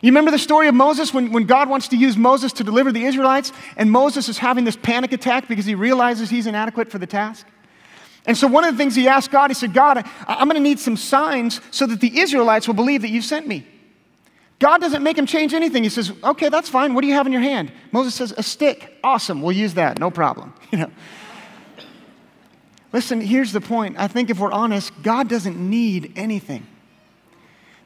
You 0.00 0.12
remember 0.12 0.30
the 0.30 0.38
story 0.38 0.68
of 0.68 0.76
Moses 0.76 1.12
when, 1.12 1.32
when 1.32 1.44
God 1.44 1.68
wants 1.68 1.88
to 1.88 1.96
use 1.96 2.16
Moses 2.16 2.52
to 2.54 2.64
deliver 2.64 2.92
the 2.92 3.04
Israelites, 3.04 3.52
and 3.76 3.90
Moses 3.90 4.28
is 4.28 4.38
having 4.38 4.64
this 4.64 4.76
panic 4.76 5.12
attack 5.12 5.48
because 5.48 5.66
he 5.66 5.74
realizes 5.74 6.30
he's 6.30 6.46
inadequate 6.46 6.88
for 6.88 6.98
the 6.98 7.06
task? 7.06 7.46
And 8.24 8.36
so, 8.36 8.46
one 8.46 8.64
of 8.64 8.72
the 8.72 8.78
things 8.78 8.94
he 8.94 9.08
asked 9.08 9.30
God, 9.30 9.50
he 9.50 9.54
said, 9.54 9.72
God, 9.72 10.04
I'm 10.26 10.48
going 10.48 10.54
to 10.54 10.62
need 10.62 10.78
some 10.78 10.96
signs 10.96 11.60
so 11.70 11.86
that 11.86 12.00
the 12.00 12.20
Israelites 12.20 12.68
will 12.68 12.74
believe 12.74 13.02
that 13.02 13.08
you 13.08 13.22
sent 13.22 13.48
me. 13.48 13.66
God 14.58 14.80
doesn't 14.80 15.02
make 15.02 15.16
him 15.16 15.26
change 15.26 15.54
anything. 15.54 15.84
He 15.84 15.88
says, 15.88 16.12
okay, 16.24 16.48
that's 16.48 16.68
fine. 16.68 16.94
What 16.94 17.02
do 17.02 17.06
you 17.06 17.14
have 17.14 17.26
in 17.26 17.32
your 17.32 17.42
hand? 17.42 17.70
Moses 17.92 18.14
says, 18.14 18.34
a 18.36 18.42
stick. 18.42 18.98
Awesome. 19.04 19.40
We'll 19.40 19.56
use 19.56 19.74
that. 19.74 19.98
No 19.98 20.10
problem. 20.10 20.54
You 20.70 20.78
know. 20.78 20.90
Listen, 22.92 23.20
here's 23.20 23.52
the 23.52 23.60
point. 23.60 23.96
I 23.98 24.06
think 24.08 24.30
if 24.30 24.38
we're 24.38 24.52
honest, 24.52 24.92
God 25.02 25.28
doesn't 25.28 25.58
need 25.58 26.12
anything. 26.16 26.66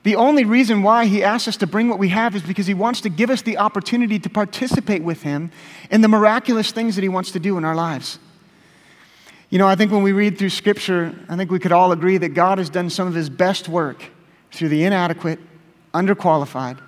The 0.04 0.16
only 0.16 0.44
reason 0.44 0.82
why 0.82 1.06
he 1.06 1.22
asks 1.22 1.48
us 1.48 1.56
to 1.58 1.66
bring 1.66 1.88
what 1.88 1.98
we 1.98 2.08
have 2.08 2.34
is 2.34 2.42
because 2.42 2.66
he 2.66 2.74
wants 2.74 3.00
to 3.02 3.08
give 3.08 3.30
us 3.30 3.42
the 3.42 3.58
opportunity 3.58 4.18
to 4.18 4.28
participate 4.28 5.02
with 5.02 5.22
him 5.22 5.52
in 5.90 6.00
the 6.00 6.08
miraculous 6.08 6.72
things 6.72 6.96
that 6.96 7.02
he 7.02 7.08
wants 7.08 7.30
to 7.32 7.38
do 7.38 7.56
in 7.56 7.64
our 7.64 7.74
lives. 7.74 8.18
You 9.48 9.58
know, 9.58 9.68
I 9.68 9.76
think 9.76 9.92
when 9.92 10.02
we 10.02 10.12
read 10.12 10.38
through 10.38 10.48
scripture, 10.48 11.14
I 11.28 11.36
think 11.36 11.50
we 11.50 11.58
could 11.58 11.72
all 11.72 11.92
agree 11.92 12.16
that 12.18 12.30
God 12.30 12.58
has 12.58 12.70
done 12.70 12.90
some 12.90 13.06
of 13.06 13.14
his 13.14 13.28
best 13.28 13.68
work 13.68 14.02
through 14.50 14.70
the 14.70 14.84
inadequate, 14.84 15.38
underqualified, 15.92 16.78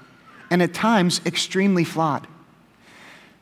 and 0.51 0.63
at 0.63 0.75
times 0.75 1.21
extremely 1.27 1.85
flawed. 1.85 2.27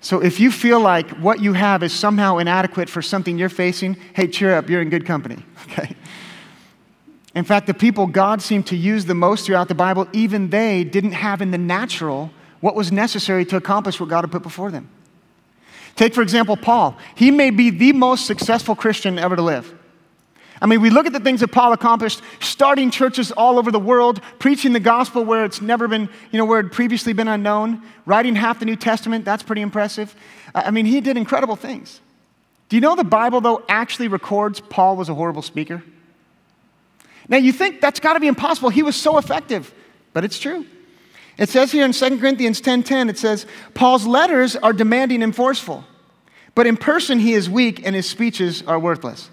So 0.01 0.21
if 0.21 0.41
you 0.41 0.51
feel 0.51 0.81
like 0.81 1.09
what 1.19 1.41
you 1.41 1.53
have 1.53 1.83
is 1.83 1.93
somehow 1.93 2.39
inadequate 2.39 2.89
for 2.89 3.03
something 3.03 3.39
you're 3.39 3.49
facing, 3.49 3.97
hey, 4.15 4.27
cheer 4.27 4.55
up, 4.55 4.69
you're 4.69 4.83
in 4.83 4.91
good 4.91 5.07
company, 5.07 5.45
okay? 5.65 5.95
In 7.35 7.45
fact, 7.45 7.67
the 7.67 7.75
people 7.75 8.07
God 8.07 8.43
seemed 8.43 8.67
to 8.67 8.77
use 8.77 9.05
the 9.05 9.15
most 9.15 9.47
throughout 9.47 9.69
the 9.69 9.75
Bible, 9.75 10.09
even 10.13 10.51
they 10.51 10.85
didn't 10.85 11.13
have 11.13 11.41
in 11.41 11.51
the 11.51 11.59
natural 11.59 12.31
what 12.61 12.75
was 12.75 12.93
necessary 12.93 13.45
to 13.47 13.57
accomplish 13.57 13.99
what 14.01 14.09
God 14.09 14.23
had 14.23 14.31
put 14.31 14.43
before 14.43 14.71
them. 14.71 14.89
Take, 15.97 16.15
for 16.15 16.23
example, 16.23 16.57
Paul. 16.57 16.97
He 17.15 17.31
may 17.31 17.51
be 17.51 17.71
the 17.71 17.93
most 17.93 18.27
successful 18.27 18.75
Christian 18.75 19.19
ever 19.19 19.37
to 19.37 19.43
live. 19.43 19.75
I 20.63 20.67
mean, 20.67 20.81
we 20.81 20.91
look 20.91 21.07
at 21.07 21.13
the 21.13 21.19
things 21.19 21.41
that 21.41 21.49
Paul 21.49 21.73
accomplished, 21.73 22.23
starting 22.39 22.93
churches 22.93 23.33
all 23.33 23.59
over 23.59 23.73
the 23.73 23.81
world, 23.81 24.23
preaching 24.39 24.73
the 24.73 24.81
gospel 24.81 25.25
where 25.25 25.45
it's 25.45 25.61
never 25.61 25.89
been, 25.89 26.09
you 26.31 26.39
know, 26.39 26.45
where 26.45 26.61
it 26.61 26.71
previously 26.71 27.13
been 27.13 27.27
unknown, 27.27 27.83
writing 28.07 28.37
half 28.37 28.61
the 28.61 28.65
New 28.65 28.77
Testament, 28.77 29.25
that's 29.25 29.43
pretty 29.43 29.61
impressive. 29.61 30.15
I 30.55 30.71
mean, 30.71 30.87
he 30.87 31.01
did 31.01 31.17
incredible 31.17 31.57
things. 31.57 32.01
Do 32.69 32.77
you 32.77 32.81
know 32.81 32.95
the 32.95 33.03
Bible, 33.03 33.41
though, 33.41 33.65
actually 33.69 34.07
records 34.07 34.61
Paul 34.61 34.95
was 34.95 35.09
a 35.09 35.15
horrible 35.15 35.43
speaker? 35.43 35.83
Now, 37.29 37.39
you 37.39 37.53
think 37.53 37.81
that's 37.81 37.99
got 37.99 38.15
to 38.15 38.21
be 38.21 38.29
impossible. 38.29 38.69
He 38.69 38.85
was 38.85 38.95
so 38.95 39.19
effective, 39.19 39.75
but 40.13 40.23
it's 40.23 40.39
true. 40.39 40.65
It 41.39 41.49
says 41.49 41.73
here 41.73 41.85
in 41.85 41.93
2 41.93 42.19
Corinthians 42.19 42.61
10:10, 42.61 43.11
it 43.11 43.19
says, 43.19 43.47
Paul's 43.75 44.07
letters 44.07 44.55
are 44.55 44.73
demanding 44.73 45.25
and 45.25 45.35
forceful, 45.35 45.85
but 46.55 46.69
in 46.69 46.77
person 46.77 47.19
he 47.19 47.33
is 47.33 47.51
weak 47.51 47.85
and 47.85 47.97
his 47.97 48.09
speeches 48.09 48.63
are 48.63 48.79
worthless. 48.79 49.29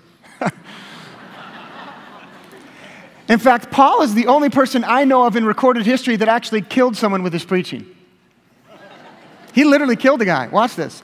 In 3.29 3.37
fact, 3.37 3.69
Paul 3.69 4.01
is 4.01 4.15
the 4.15 4.25
only 4.25 4.49
person 4.49 4.83
I 4.83 5.05
know 5.05 5.25
of 5.27 5.35
in 5.35 5.45
recorded 5.45 5.85
history 5.85 6.15
that 6.15 6.27
actually 6.27 6.63
killed 6.63 6.97
someone 6.97 7.21
with 7.21 7.31
his 7.31 7.45
preaching. 7.45 7.85
He 9.53 9.63
literally 9.63 9.95
killed 9.95 10.23
a 10.23 10.25
guy. 10.25 10.47
Watch 10.47 10.75
this. 10.75 11.03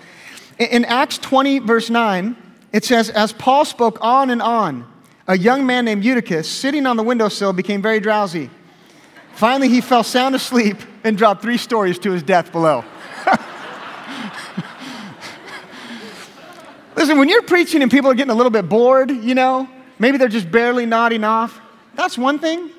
In 0.57 0.85
Acts 0.85 1.19
20, 1.19 1.59
verse 1.59 1.91
9, 1.91 2.35
it 2.73 2.83
says, 2.83 3.11
As 3.11 3.31
Paul 3.31 3.63
spoke 3.63 3.99
on 4.01 4.31
and 4.31 4.41
on 4.41 4.91
A 5.27 5.37
young 5.37 5.65
man 5.65 5.85
named 5.85 6.03
Eutychus, 6.03 6.49
sitting 6.49 6.85
on 6.85 6.97
the 6.97 7.03
windowsill, 7.03 7.53
became 7.53 7.81
very 7.81 7.99
drowsy. 7.99 8.49
Finally, 9.33 9.69
he 9.69 9.81
fell 9.81 10.03
sound 10.03 10.33
asleep 10.33 10.77
and 11.03 11.17
dropped 11.17 11.41
three 11.41 11.57
stories 11.57 11.99
to 11.99 12.11
his 12.11 12.23
death 12.23 12.51
below. 12.51 12.83
Listen, 16.95 17.19
when 17.19 17.27
you're 17.29 17.41
preaching 17.43 17.81
and 17.81 17.91
people 17.91 18.09
are 18.09 18.13
getting 18.15 18.31
a 18.31 18.35
little 18.35 18.51
bit 18.51 18.69
bored, 18.69 19.11
you 19.11 19.35
know, 19.35 19.69
maybe 19.99 20.17
they're 20.17 20.27
just 20.27 20.49
barely 20.49 20.85
nodding 20.85 21.23
off, 21.23 21.59
that's 21.95 22.17
one 22.17 22.39
thing. 22.39 22.71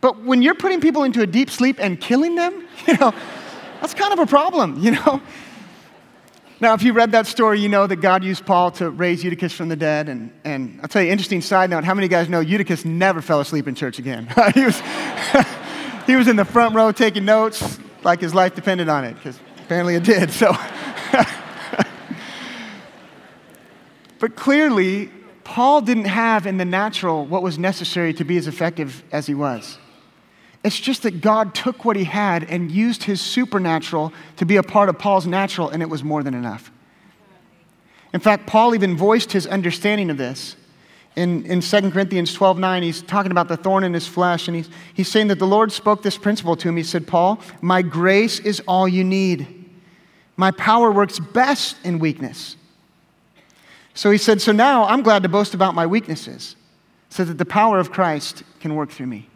But 0.00 0.22
when 0.22 0.42
you're 0.42 0.54
putting 0.54 0.80
people 0.80 1.02
into 1.02 1.22
a 1.22 1.26
deep 1.26 1.50
sleep 1.50 1.78
and 1.80 2.00
killing 2.00 2.34
them, 2.34 2.66
you 2.86 2.96
know, 2.96 3.12
that's 3.80 3.94
kind 3.94 4.12
of 4.12 4.18
a 4.18 4.26
problem, 4.26 4.78
you 4.80 4.92
know? 4.92 5.20
Now, 6.60 6.74
if 6.74 6.82
you 6.82 6.92
read 6.92 7.12
that 7.12 7.28
story, 7.28 7.60
you 7.60 7.68
know 7.68 7.86
that 7.86 7.96
God 7.96 8.24
used 8.24 8.44
Paul 8.44 8.72
to 8.72 8.90
raise 8.90 9.22
Eutychus 9.22 9.52
from 9.52 9.68
the 9.68 9.76
dead. 9.76 10.08
And, 10.08 10.32
and 10.42 10.80
I'll 10.82 10.88
tell 10.88 11.02
you, 11.02 11.10
interesting 11.10 11.40
side 11.40 11.70
note 11.70 11.84
how 11.84 11.94
many 11.94 12.08
guys 12.08 12.28
know 12.28 12.40
Eutychus 12.40 12.84
never 12.84 13.22
fell 13.22 13.40
asleep 13.40 13.68
in 13.68 13.76
church 13.76 14.00
again? 14.00 14.26
he, 14.54 14.64
was, 14.64 14.82
he 16.06 16.16
was 16.16 16.26
in 16.26 16.34
the 16.34 16.44
front 16.44 16.74
row 16.74 16.90
taking 16.90 17.24
notes 17.24 17.78
like 18.02 18.20
his 18.20 18.34
life 18.34 18.56
depended 18.56 18.88
on 18.88 19.04
it, 19.04 19.14
because 19.14 19.38
apparently 19.58 19.94
it 19.94 20.02
did. 20.02 20.32
So. 20.32 20.52
but 24.18 24.34
clearly, 24.34 25.10
Paul 25.48 25.80
didn't 25.80 26.04
have 26.04 26.46
in 26.46 26.58
the 26.58 26.66
natural 26.66 27.24
what 27.24 27.42
was 27.42 27.58
necessary 27.58 28.12
to 28.12 28.24
be 28.24 28.36
as 28.36 28.46
effective 28.46 29.02
as 29.10 29.26
he 29.26 29.34
was. 29.34 29.78
It's 30.62 30.78
just 30.78 31.04
that 31.04 31.22
God 31.22 31.54
took 31.54 31.86
what 31.86 31.96
he 31.96 32.04
had 32.04 32.44
and 32.44 32.70
used 32.70 33.04
his 33.04 33.22
supernatural 33.22 34.12
to 34.36 34.44
be 34.44 34.56
a 34.56 34.62
part 34.62 34.90
of 34.90 34.98
Paul's 34.98 35.26
natural, 35.26 35.70
and 35.70 35.82
it 35.82 35.88
was 35.88 36.04
more 36.04 36.22
than 36.22 36.34
enough. 36.34 36.70
In 38.12 38.20
fact, 38.20 38.46
Paul 38.46 38.74
even 38.74 38.94
voiced 38.94 39.32
his 39.32 39.46
understanding 39.46 40.10
of 40.10 40.18
this. 40.18 40.54
In, 41.16 41.46
in 41.46 41.62
2 41.62 41.92
Corinthians 41.92 42.34
12 42.34 42.58
9, 42.58 42.82
he's 42.82 43.00
talking 43.00 43.32
about 43.32 43.48
the 43.48 43.56
thorn 43.56 43.84
in 43.84 43.94
his 43.94 44.06
flesh, 44.06 44.48
and 44.48 44.56
he's, 44.56 44.68
he's 44.92 45.08
saying 45.08 45.28
that 45.28 45.38
the 45.38 45.46
Lord 45.46 45.72
spoke 45.72 46.02
this 46.02 46.18
principle 46.18 46.56
to 46.56 46.68
him. 46.68 46.76
He 46.76 46.82
said, 46.82 47.06
Paul, 47.06 47.40
my 47.62 47.80
grace 47.80 48.38
is 48.38 48.60
all 48.68 48.86
you 48.86 49.02
need. 49.02 49.70
My 50.36 50.50
power 50.50 50.92
works 50.92 51.18
best 51.18 51.76
in 51.84 52.00
weakness. 52.00 52.56
So 53.98 54.12
he 54.12 54.18
said, 54.18 54.40
So 54.40 54.52
now 54.52 54.84
I'm 54.84 55.02
glad 55.02 55.24
to 55.24 55.28
boast 55.28 55.54
about 55.54 55.74
my 55.74 55.84
weaknesses, 55.84 56.54
so 57.10 57.24
that 57.24 57.36
the 57.36 57.44
power 57.44 57.80
of 57.80 57.90
Christ 57.90 58.44
can 58.60 58.76
work 58.76 58.92
through 58.92 59.08
me. 59.08 59.28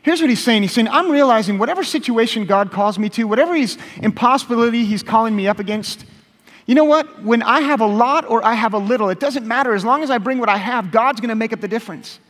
Here's 0.00 0.22
what 0.22 0.30
he's 0.30 0.42
saying 0.42 0.62
He's 0.62 0.72
saying, 0.72 0.88
I'm 0.88 1.10
realizing 1.10 1.58
whatever 1.58 1.84
situation 1.84 2.46
God 2.46 2.72
calls 2.72 2.98
me 2.98 3.10
to, 3.10 3.24
whatever 3.24 3.54
he's, 3.54 3.76
impossibility 3.98 4.86
he's 4.86 5.02
calling 5.02 5.36
me 5.36 5.46
up 5.46 5.58
against, 5.58 6.06
you 6.64 6.74
know 6.74 6.84
what? 6.84 7.22
When 7.22 7.42
I 7.42 7.60
have 7.60 7.82
a 7.82 7.86
lot 7.86 8.24
or 8.30 8.42
I 8.42 8.54
have 8.54 8.72
a 8.72 8.78
little, 8.78 9.10
it 9.10 9.20
doesn't 9.20 9.46
matter. 9.46 9.74
As 9.74 9.84
long 9.84 10.02
as 10.02 10.10
I 10.10 10.16
bring 10.16 10.38
what 10.38 10.48
I 10.48 10.56
have, 10.56 10.90
God's 10.90 11.20
going 11.20 11.28
to 11.28 11.34
make 11.34 11.52
up 11.52 11.60
the 11.60 11.68
difference. 11.68 12.20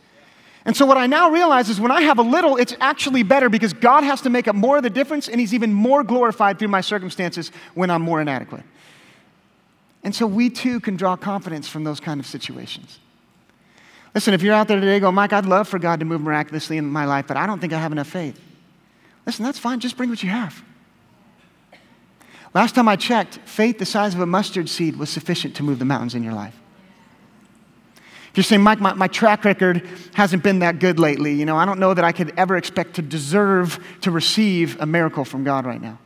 And 0.65 0.75
so, 0.75 0.85
what 0.85 0.97
I 0.97 1.07
now 1.07 1.31
realize 1.31 1.69
is 1.69 1.79
when 1.79 1.91
I 1.91 2.01
have 2.01 2.19
a 2.19 2.21
little, 2.21 2.57
it's 2.57 2.75
actually 2.81 3.23
better 3.23 3.47
because 3.47 3.71
God 3.71 4.03
has 4.03 4.19
to 4.23 4.29
make 4.29 4.49
up 4.49 4.57
more 4.57 4.75
of 4.75 4.83
the 4.83 4.89
difference, 4.89 5.29
and 5.29 5.39
He's 5.39 5.53
even 5.53 5.71
more 5.71 6.03
glorified 6.03 6.59
through 6.59 6.67
my 6.67 6.81
circumstances 6.81 7.53
when 7.75 7.89
I'm 7.89 8.01
more 8.01 8.19
inadequate. 8.19 8.65
And 10.03 10.15
so, 10.15 10.25
we 10.25 10.49
too 10.49 10.79
can 10.79 10.95
draw 10.95 11.15
confidence 11.15 11.67
from 11.67 11.83
those 11.83 11.99
kind 11.99 12.19
of 12.19 12.25
situations. 12.25 12.99
Listen, 14.15 14.33
if 14.33 14.41
you're 14.41 14.55
out 14.55 14.67
there 14.67 14.79
today, 14.79 14.99
go, 14.99 15.11
Mike, 15.11 15.33
I'd 15.33 15.45
love 15.45 15.67
for 15.67 15.77
God 15.77 15.99
to 15.99 16.05
move 16.05 16.21
miraculously 16.21 16.77
in 16.77 16.85
my 16.85 17.05
life, 17.05 17.27
but 17.27 17.37
I 17.37 17.45
don't 17.45 17.59
think 17.59 17.73
I 17.73 17.79
have 17.79 17.91
enough 17.91 18.07
faith. 18.07 18.39
Listen, 19.25 19.45
that's 19.45 19.59
fine. 19.59 19.79
Just 19.79 19.97
bring 19.97 20.09
what 20.09 20.23
you 20.23 20.29
have. 20.29 20.63
Last 22.53 22.73
time 22.73 22.87
I 22.87 22.95
checked, 22.95 23.35
faith 23.45 23.77
the 23.77 23.85
size 23.85 24.15
of 24.15 24.21
a 24.21 24.25
mustard 24.25 24.69
seed 24.69 24.95
was 24.95 25.09
sufficient 25.09 25.55
to 25.57 25.63
move 25.63 25.77
the 25.77 25.85
mountains 25.85 26.15
in 26.15 26.23
your 26.23 26.33
life. 26.33 26.55
If 28.31 28.37
you're 28.37 28.43
saying, 28.43 28.61
Mike, 28.61 28.79
my, 28.79 28.93
my 28.93 29.07
track 29.07 29.45
record 29.45 29.87
hasn't 30.13 30.43
been 30.43 30.59
that 30.59 30.79
good 30.79 30.99
lately, 30.99 31.33
you 31.33 31.45
know, 31.45 31.57
I 31.57 31.65
don't 31.65 31.79
know 31.79 31.93
that 31.93 32.05
I 32.05 32.11
could 32.11 32.33
ever 32.37 32.57
expect 32.57 32.95
to 32.95 33.01
deserve 33.01 33.79
to 34.01 34.11
receive 34.11 34.79
a 34.79 34.85
miracle 34.85 35.25
from 35.25 35.43
God 35.43 35.65
right 35.65 35.81
now. 35.81 35.99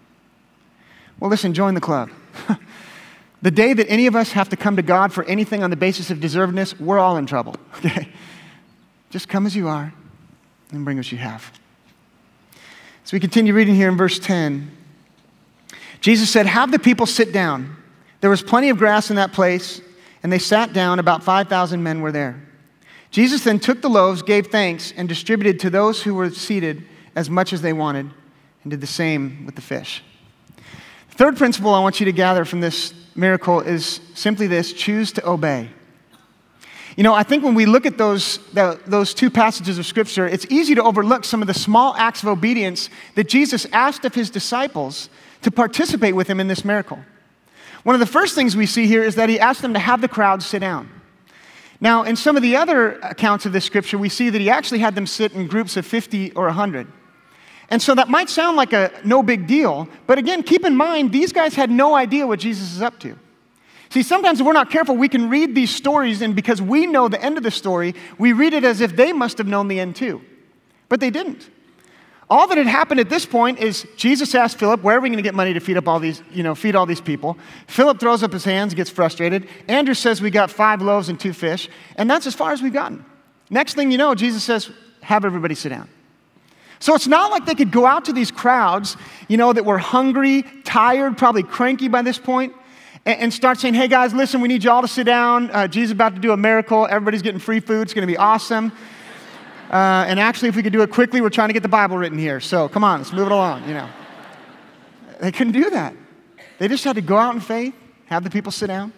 Well, 1.19 1.29
listen, 1.29 1.53
join 1.53 1.73
the 1.73 1.81
club. 1.81 2.09
The 3.43 3.51
day 3.51 3.73
that 3.73 3.89
any 3.89 4.07
of 4.07 4.15
us 4.15 4.31
have 4.31 4.47
to 4.49 4.55
come 4.55 4.77
to 4.77 4.81
God 4.81 5.11
for 5.11 5.25
anything 5.25 5.63
on 5.63 5.69
the 5.69 5.75
basis 5.75 6.09
of 6.09 6.19
deservedness, 6.19 6.79
we're 6.79 6.97
all 6.97 7.17
in 7.17 7.25
trouble, 7.25 7.57
okay? 7.75 8.07
Just 9.09 9.27
come 9.27 9.45
as 9.45 9.53
you 9.53 9.67
are 9.67 9.93
and 10.71 10.85
bring 10.85 10.95
what 10.95 11.11
you 11.11 11.17
have. 11.17 11.51
So 13.03 13.17
we 13.17 13.19
continue 13.19 13.53
reading 13.53 13.75
here 13.75 13.89
in 13.89 13.97
verse 13.97 14.17
10. 14.17 14.71
Jesus 15.99 16.29
said, 16.29 16.45
Have 16.45 16.71
the 16.71 16.79
people 16.79 17.05
sit 17.05 17.33
down. 17.33 17.75
There 18.21 18.29
was 18.29 18.41
plenty 18.41 18.69
of 18.69 18.77
grass 18.77 19.09
in 19.09 19.17
that 19.17 19.33
place, 19.33 19.81
and 20.23 20.31
they 20.31 20.39
sat 20.39 20.71
down. 20.71 20.99
About 20.99 21.21
5,000 21.21 21.83
men 21.83 21.99
were 21.99 22.13
there. 22.13 22.41
Jesus 23.11 23.43
then 23.43 23.59
took 23.59 23.81
the 23.81 23.89
loaves, 23.89 24.21
gave 24.21 24.47
thanks, 24.47 24.93
and 24.95 25.09
distributed 25.09 25.59
to 25.59 25.69
those 25.69 26.01
who 26.01 26.15
were 26.15 26.29
seated 26.29 26.85
as 27.13 27.29
much 27.29 27.51
as 27.51 27.61
they 27.61 27.73
wanted, 27.73 28.09
and 28.63 28.71
did 28.71 28.79
the 28.79 28.87
same 28.87 29.45
with 29.45 29.55
the 29.55 29.61
fish. 29.61 30.01
Third 31.09 31.35
principle 31.35 31.73
I 31.73 31.81
want 31.81 31.99
you 31.99 32.05
to 32.05 32.13
gather 32.13 32.45
from 32.45 32.61
this 32.61 32.93
miracle 33.15 33.61
is 33.61 34.01
simply 34.13 34.47
this 34.47 34.73
choose 34.73 35.11
to 35.13 35.27
obey. 35.27 35.69
You 36.95 37.03
know, 37.03 37.13
I 37.13 37.23
think 37.23 37.43
when 37.43 37.55
we 37.55 37.65
look 37.65 37.85
at 37.85 37.97
those, 37.97 38.37
the, 38.53 38.79
those 38.85 39.13
two 39.13 39.31
passages 39.31 39.79
of 39.79 39.85
Scripture, 39.85 40.27
it's 40.27 40.45
easy 40.49 40.75
to 40.75 40.83
overlook 40.83 41.25
some 41.25 41.41
of 41.41 41.47
the 41.47 41.53
small 41.53 41.95
acts 41.95 42.21
of 42.21 42.29
obedience 42.29 42.89
that 43.15 43.27
Jesus 43.27 43.65
asked 43.71 44.05
of 44.05 44.13
his 44.13 44.29
disciples 44.29 45.09
to 45.41 45.49
participate 45.49 46.15
with 46.15 46.27
him 46.27 46.39
in 46.39 46.47
this 46.47 46.63
miracle. 46.63 46.99
One 47.83 47.95
of 47.95 47.99
the 47.99 48.05
first 48.05 48.35
things 48.35 48.55
we 48.55 48.67
see 48.67 48.85
here 48.85 49.03
is 49.03 49.15
that 49.15 49.27
he 49.27 49.39
asked 49.39 49.61
them 49.61 49.73
to 49.73 49.79
have 49.79 50.01
the 50.01 50.07
crowd 50.07 50.43
sit 50.43 50.59
down. 50.59 50.89
Now, 51.81 52.03
in 52.03 52.15
some 52.15 52.37
of 52.37 52.43
the 52.43 52.55
other 52.55 52.93
accounts 52.99 53.45
of 53.45 53.51
this 53.51 53.65
scripture, 53.65 53.97
we 53.97 54.07
see 54.07 54.29
that 54.29 54.39
he 54.39 54.49
actually 54.49 54.79
had 54.79 54.95
them 54.95 55.05
sit 55.05 55.33
in 55.33 55.47
groups 55.47 55.75
of 55.75 55.85
50 55.85 56.31
or 56.31 56.45
100. 56.45 56.87
And 57.73 57.81
so 57.81 57.95
that 57.95 58.07
might 58.07 58.29
sound 58.29 58.55
like 58.55 58.71
a 58.71 58.91
no 59.03 59.23
big 59.23 59.47
deal, 59.47 59.89
but 60.05 60.19
again, 60.19 60.43
keep 60.43 60.63
in 60.63 60.77
mind, 60.77 61.11
these 61.11 61.33
guys 61.33 61.55
had 61.55 61.71
no 61.71 61.95
idea 61.95 62.27
what 62.27 62.37
Jesus 62.37 62.71
is 62.71 62.83
up 62.83 62.99
to. 62.99 63.17
See, 63.89 64.03
sometimes 64.03 64.39
if 64.39 64.45
we're 64.45 64.53
not 64.53 64.69
careful, 64.69 64.95
we 64.95 65.09
can 65.09 65.27
read 65.27 65.55
these 65.55 65.71
stories, 65.71 66.21
and 66.21 66.35
because 66.35 66.61
we 66.61 66.85
know 66.85 67.07
the 67.07 67.19
end 67.19 67.35
of 67.35 67.41
the 67.41 67.49
story, 67.49 67.95
we 68.19 68.31
read 68.31 68.53
it 68.53 68.63
as 68.63 68.79
if 68.79 68.95
they 68.95 69.11
must 69.11 69.39
have 69.39 69.47
known 69.47 69.69
the 69.69 69.79
end 69.79 69.95
too. 69.95 70.21
But 70.87 70.99
they 70.99 71.09
didn't. 71.09 71.49
All 72.29 72.45
that 72.45 72.59
had 72.59 72.67
happened 72.67 72.99
at 72.99 73.09
this 73.09 73.25
point 73.25 73.57
is 73.57 73.87
Jesus 73.97 74.35
asked 74.35 74.59
Philip, 74.59 74.83
Where 74.83 74.97
are 74.97 75.01
we 75.01 75.09
going 75.09 75.17
to 75.17 75.23
get 75.23 75.33
money 75.33 75.53
to 75.53 75.59
feed 75.59 75.77
up 75.77 75.87
all 75.87 75.99
these, 75.99 76.21
you 76.31 76.43
know, 76.43 76.53
feed 76.53 76.75
all 76.75 76.85
these 76.85 77.01
people? 77.01 77.39
Philip 77.65 77.99
throws 77.99 78.21
up 78.21 78.33
his 78.33 78.45
hands, 78.45 78.75
gets 78.75 78.91
frustrated. 78.91 79.49
Andrew 79.67 79.95
says, 79.95 80.21
We 80.21 80.29
got 80.29 80.51
five 80.51 80.79
loaves 80.83 81.09
and 81.09 81.19
two 81.19 81.33
fish, 81.33 81.69
and 81.95 82.07
that's 82.07 82.27
as 82.27 82.35
far 82.35 82.51
as 82.51 82.61
we've 82.61 82.71
gotten. 82.71 83.03
Next 83.49 83.73
thing 83.73 83.89
you 83.89 83.97
know, 83.97 84.13
Jesus 84.13 84.43
says, 84.43 84.69
Have 85.01 85.25
everybody 85.25 85.55
sit 85.55 85.69
down. 85.69 85.89
So 86.83 86.93
it's 86.95 87.07
not 87.07 87.31
like 87.31 87.45
they 87.45 87.55
could 87.55 87.71
go 87.71 87.85
out 87.85 88.03
to 88.05 88.11
these 88.11 88.29
crowds, 88.29 88.97
you 89.29 89.37
know, 89.37 89.53
that 89.53 89.63
were 89.63 89.77
hungry, 89.77 90.43
tired, 90.65 91.17
probably 91.17 91.41
cranky 91.41 91.87
by 91.87 92.01
this 92.01 92.17
point, 92.17 92.53
and, 93.05 93.21
and 93.21 93.33
start 93.33 93.57
saying, 93.57 93.73
hey 93.73 93.87
guys, 93.87 94.13
listen, 94.13 94.41
we 94.41 94.49
need 94.49 94.65
you 94.65 94.69
all 94.69 94.81
to 94.81 94.87
sit 94.89 95.05
down. 95.05 95.49
Uh, 95.51 95.65
Jesus 95.65 95.91
is 95.91 95.91
about 95.93 96.13
to 96.15 96.19
do 96.19 96.33
a 96.33 96.35
miracle. 96.35 96.85
Everybody's 96.85 97.21
getting 97.21 97.39
free 97.39 97.61
food. 97.61 97.83
It's 97.83 97.93
going 97.93 98.05
to 98.05 98.11
be 98.11 98.17
awesome. 98.17 98.73
Uh, 99.71 100.03
and 100.09 100.19
actually, 100.19 100.49
if 100.49 100.57
we 100.57 100.61
could 100.61 100.73
do 100.73 100.81
it 100.81 100.91
quickly, 100.91 101.21
we're 101.21 101.29
trying 101.29 101.47
to 101.47 101.53
get 101.53 101.63
the 101.63 101.69
Bible 101.69 101.97
written 101.97 102.17
here. 102.17 102.41
So 102.41 102.67
come 102.67 102.83
on, 102.83 102.99
let's 102.99 103.13
move 103.13 103.27
it 103.27 103.31
along, 103.31 103.65
you 103.65 103.75
know. 103.75 103.87
They 105.21 105.31
couldn't 105.31 105.53
do 105.53 105.69
that. 105.69 105.95
They 106.59 106.67
just 106.67 106.83
had 106.83 106.97
to 106.97 107.01
go 107.01 107.15
out 107.15 107.33
in 107.33 107.39
faith, 107.39 107.73
have 108.07 108.25
the 108.25 108.29
people 108.29 108.51
sit 108.51 108.67
down. 108.67 108.91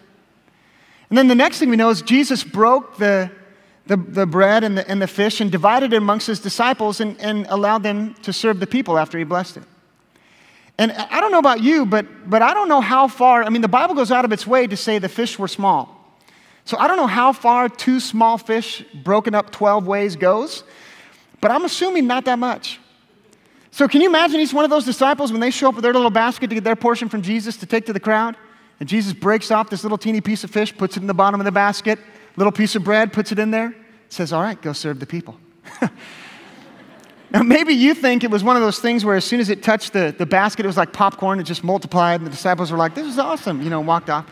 And 1.08 1.16
then 1.16 1.28
the 1.28 1.36
next 1.36 1.60
thing 1.60 1.70
we 1.70 1.76
know 1.76 1.90
is 1.90 2.02
Jesus 2.02 2.42
broke 2.42 2.96
the 2.96 3.30
the, 3.86 3.96
the 3.96 4.26
bread 4.26 4.64
and 4.64 4.76
the, 4.76 4.88
and 4.88 5.00
the 5.00 5.06
fish 5.06 5.40
and 5.40 5.50
divided 5.50 5.92
it 5.92 5.96
amongst 5.96 6.26
his 6.26 6.40
disciples 6.40 7.00
and, 7.00 7.20
and 7.20 7.46
allowed 7.48 7.82
them 7.82 8.14
to 8.22 8.32
serve 8.32 8.60
the 8.60 8.66
people 8.66 8.98
after 8.98 9.16
he 9.18 9.24
blessed 9.24 9.58
it. 9.58 9.62
And 10.78 10.92
I 10.92 11.20
don't 11.20 11.32
know 11.32 11.38
about 11.38 11.62
you, 11.62 11.86
but, 11.86 12.28
but 12.28 12.42
I 12.42 12.52
don't 12.52 12.68
know 12.68 12.80
how 12.80 13.08
far, 13.08 13.42
I 13.42 13.48
mean, 13.48 13.62
the 13.62 13.68
Bible 13.68 13.94
goes 13.94 14.10
out 14.10 14.24
of 14.24 14.32
its 14.32 14.46
way 14.46 14.66
to 14.66 14.76
say 14.76 14.98
the 14.98 15.08
fish 15.08 15.38
were 15.38 15.48
small. 15.48 15.92
So 16.64 16.76
I 16.76 16.88
don't 16.88 16.96
know 16.96 17.06
how 17.06 17.32
far 17.32 17.68
two 17.68 18.00
small 18.00 18.36
fish 18.38 18.84
broken 19.02 19.34
up 19.34 19.52
12 19.52 19.86
ways 19.86 20.16
goes, 20.16 20.64
but 21.40 21.50
I'm 21.50 21.64
assuming 21.64 22.06
not 22.06 22.24
that 22.24 22.38
much. 22.38 22.80
So 23.70 23.86
can 23.86 24.00
you 24.00 24.08
imagine 24.08 24.40
each 24.40 24.52
one 24.52 24.64
of 24.64 24.70
those 24.70 24.84
disciples 24.84 25.30
when 25.30 25.40
they 25.40 25.50
show 25.50 25.68
up 25.68 25.76
with 25.76 25.82
their 25.82 25.92
little 25.92 26.10
basket 26.10 26.48
to 26.48 26.54
get 26.54 26.64
their 26.64 26.76
portion 26.76 27.08
from 27.08 27.22
Jesus 27.22 27.56
to 27.58 27.66
take 27.66 27.86
to 27.86 27.92
the 27.92 28.00
crowd? 28.00 28.36
And 28.80 28.88
Jesus 28.88 29.12
breaks 29.12 29.50
off 29.50 29.70
this 29.70 29.82
little 29.82 29.98
teeny 29.98 30.20
piece 30.20 30.44
of 30.44 30.50
fish, 30.50 30.76
puts 30.76 30.96
it 30.96 31.00
in 31.00 31.06
the 31.06 31.14
bottom 31.14 31.40
of 31.40 31.44
the 31.44 31.52
basket, 31.52 31.98
little 32.36 32.52
piece 32.52 32.76
of 32.76 32.84
bread, 32.84 33.12
puts 33.12 33.32
it 33.32 33.38
in 33.38 33.50
there, 33.50 33.74
says, 34.08 34.32
All 34.32 34.42
right, 34.42 34.60
go 34.60 34.72
serve 34.72 35.00
the 35.00 35.06
people. 35.06 35.38
now, 37.30 37.42
maybe 37.42 37.74
you 37.74 37.94
think 37.94 38.24
it 38.24 38.30
was 38.30 38.44
one 38.44 38.56
of 38.56 38.62
those 38.62 38.78
things 38.78 39.04
where 39.04 39.16
as 39.16 39.24
soon 39.24 39.40
as 39.40 39.50
it 39.50 39.62
touched 39.62 39.92
the, 39.92 40.14
the 40.16 40.26
basket, 40.26 40.64
it 40.64 40.68
was 40.68 40.76
like 40.76 40.92
popcorn, 40.92 41.40
it 41.40 41.44
just 41.44 41.64
multiplied, 41.64 42.20
and 42.20 42.26
the 42.26 42.30
disciples 42.30 42.70
were 42.70 42.78
like, 42.78 42.94
This 42.94 43.06
is 43.06 43.18
awesome, 43.18 43.62
you 43.62 43.70
know, 43.70 43.80
walked 43.80 44.10
off. 44.10 44.30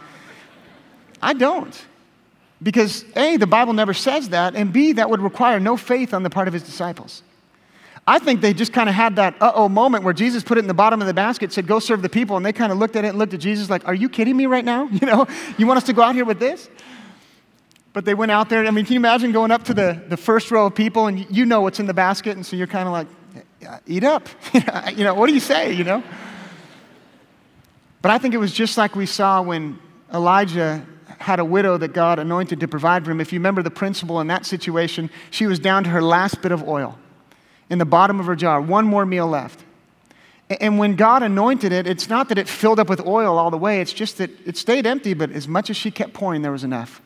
I 1.23 1.33
don't. 1.33 1.85
Because 2.63 3.05
A, 3.17 3.37
the 3.37 3.47
Bible 3.47 3.73
never 3.73 3.93
says 3.93 4.31
that, 4.31 4.55
and 4.55 4.73
B, 4.73 4.93
that 4.93 5.11
would 5.11 5.21
require 5.21 5.61
no 5.61 5.77
faith 5.77 6.15
on 6.15 6.23
the 6.23 6.31
part 6.31 6.49
of 6.49 6.55
his 6.55 6.63
disciples. 6.63 7.23
I 8.07 8.19
think 8.19 8.41
they 8.43 8.53
just 8.53 8.73
kind 8.73 8.89
of 8.89 8.95
had 8.95 9.17
that 9.17 9.35
uh 9.41 9.53
oh 9.55 9.69
moment 9.69 10.05
where 10.05 10.13
Jesus 10.13 10.43
put 10.43 10.59
it 10.59 10.61
in 10.61 10.67
the 10.67 10.75
bottom 10.75 11.01
of 11.01 11.07
the 11.07 11.15
basket, 11.15 11.53
said, 11.53 11.67
Go 11.67 11.79
serve 11.79 12.03
the 12.03 12.09
people. 12.09 12.37
And 12.37 12.45
they 12.45 12.53
kind 12.53 12.71
of 12.71 12.79
looked 12.79 12.97
at 12.97 13.05
it 13.05 13.09
and 13.09 13.19
looked 13.19 13.35
at 13.35 13.41
Jesus 13.41 13.71
like, 13.71 13.87
Are 13.87 13.95
you 13.95 14.09
kidding 14.09 14.37
me 14.37 14.47
right 14.47 14.65
now? 14.65 14.89
You 14.93 15.07
know, 15.07 15.27
you 15.59 15.67
want 15.67 15.79
us 15.79 15.85
to 15.85 15.93
go 15.93 16.03
out 16.03 16.15
here 16.15 16.25
with 16.25 16.39
this? 16.39 16.69
But 17.95 18.05
they 18.05 18.13
went 18.13 18.33
out 18.33 18.51
there. 18.51 18.67
I 18.67 18.71
mean, 18.71 18.85
can 18.85 18.93
you 18.93 19.01
imagine 19.01 19.33
going 19.33 19.51
up 19.51 19.65
to 19.65 19.75
the, 19.75 20.03
the 20.09 20.17
first 20.19 20.51
row 20.51 20.67
of 20.67 20.75
people 20.75 21.07
and 21.07 21.27
you 21.31 21.47
know 21.47 21.63
what's 21.63 21.81
in 21.81 21.87
the 21.87 21.95
basket, 21.95 22.37
and 22.37 22.45
so 22.45 22.57
you're 22.57 22.67
kind 22.67 22.87
of 22.87 22.93
like, 22.93 23.07
eat 23.87 24.05
up. 24.05 24.29
you 24.95 25.05
know, 25.05 25.15
what 25.15 25.29
do 25.29 25.33
you 25.35 25.41
say, 25.41 25.73
you 25.73 25.85
know? 25.85 26.03
But 28.03 28.11
I 28.11 28.19
think 28.19 28.35
it 28.35 28.39
was 28.39 28.53
just 28.53 28.77
like 28.77 28.95
we 28.95 29.07
saw 29.07 29.41
when 29.41 29.79
Elijah 30.13 30.85
had 31.19 31.39
a 31.41 31.45
widow 31.45 31.79
that 31.79 31.95
God 31.95 32.19
anointed 32.19 32.61
to 32.61 32.69
provide 32.69 33.05
for 33.05 33.11
him. 33.11 33.21
If 33.21 33.33
you 33.33 33.39
remember 33.39 33.63
the 33.63 33.71
principle 33.71 34.21
in 34.21 34.27
that 34.27 34.45
situation, 34.45 35.09
she 35.31 35.47
was 35.47 35.59
down 35.59 35.85
to 35.85 35.91
her 35.91 36.03
last 36.03 36.43
bit 36.43 36.53
of 36.53 36.69
oil 36.69 36.99
in 37.71 37.79
the 37.79 37.87
bottom 37.87 38.21
of 38.21 38.27
her 38.27 38.37
jar, 38.37 38.61
one 38.61 38.85
more 38.85 39.07
meal 39.07 39.27
left. 39.27 39.65
And 40.61 40.79
when 40.79 40.97
God 40.97 41.23
anointed 41.23 41.73
it, 41.73 41.87
it's 41.87 42.11
not 42.11 42.29
that 42.29 42.37
it 42.37 42.47
filled 42.47 42.79
up 42.79 42.91
with 42.91 43.01
oil 43.07 43.39
all 43.39 43.51
the 43.51 43.57
way, 43.57 43.81
it's 43.81 43.93
just 43.93 44.19
that 44.19 44.31
it 44.45 44.59
stayed 44.59 44.85
empty, 44.87 45.15
but 45.15 45.31
as 45.31 45.49
much 45.49 45.71
as 45.71 45.77
she 45.77 45.91
kept 45.91 46.13
pouring, 46.13 46.43
there 46.43 46.53
was 46.53 46.65
enough. 46.65 47.01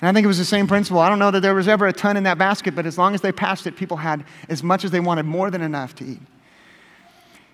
And 0.00 0.08
I 0.08 0.12
think 0.12 0.24
it 0.24 0.28
was 0.28 0.38
the 0.38 0.44
same 0.44 0.66
principle. 0.66 1.00
I 1.00 1.08
don't 1.08 1.18
know 1.18 1.30
that 1.30 1.40
there 1.40 1.54
was 1.54 1.68
ever 1.68 1.86
a 1.86 1.92
ton 1.92 2.16
in 2.16 2.24
that 2.24 2.36
basket, 2.36 2.74
but 2.74 2.84
as 2.84 2.98
long 2.98 3.14
as 3.14 3.22
they 3.22 3.32
passed 3.32 3.66
it, 3.66 3.76
people 3.76 3.96
had 3.96 4.24
as 4.48 4.62
much 4.62 4.84
as 4.84 4.90
they 4.90 5.00
wanted, 5.00 5.24
more 5.24 5.50
than 5.50 5.62
enough 5.62 5.94
to 5.96 6.04
eat. 6.04 6.20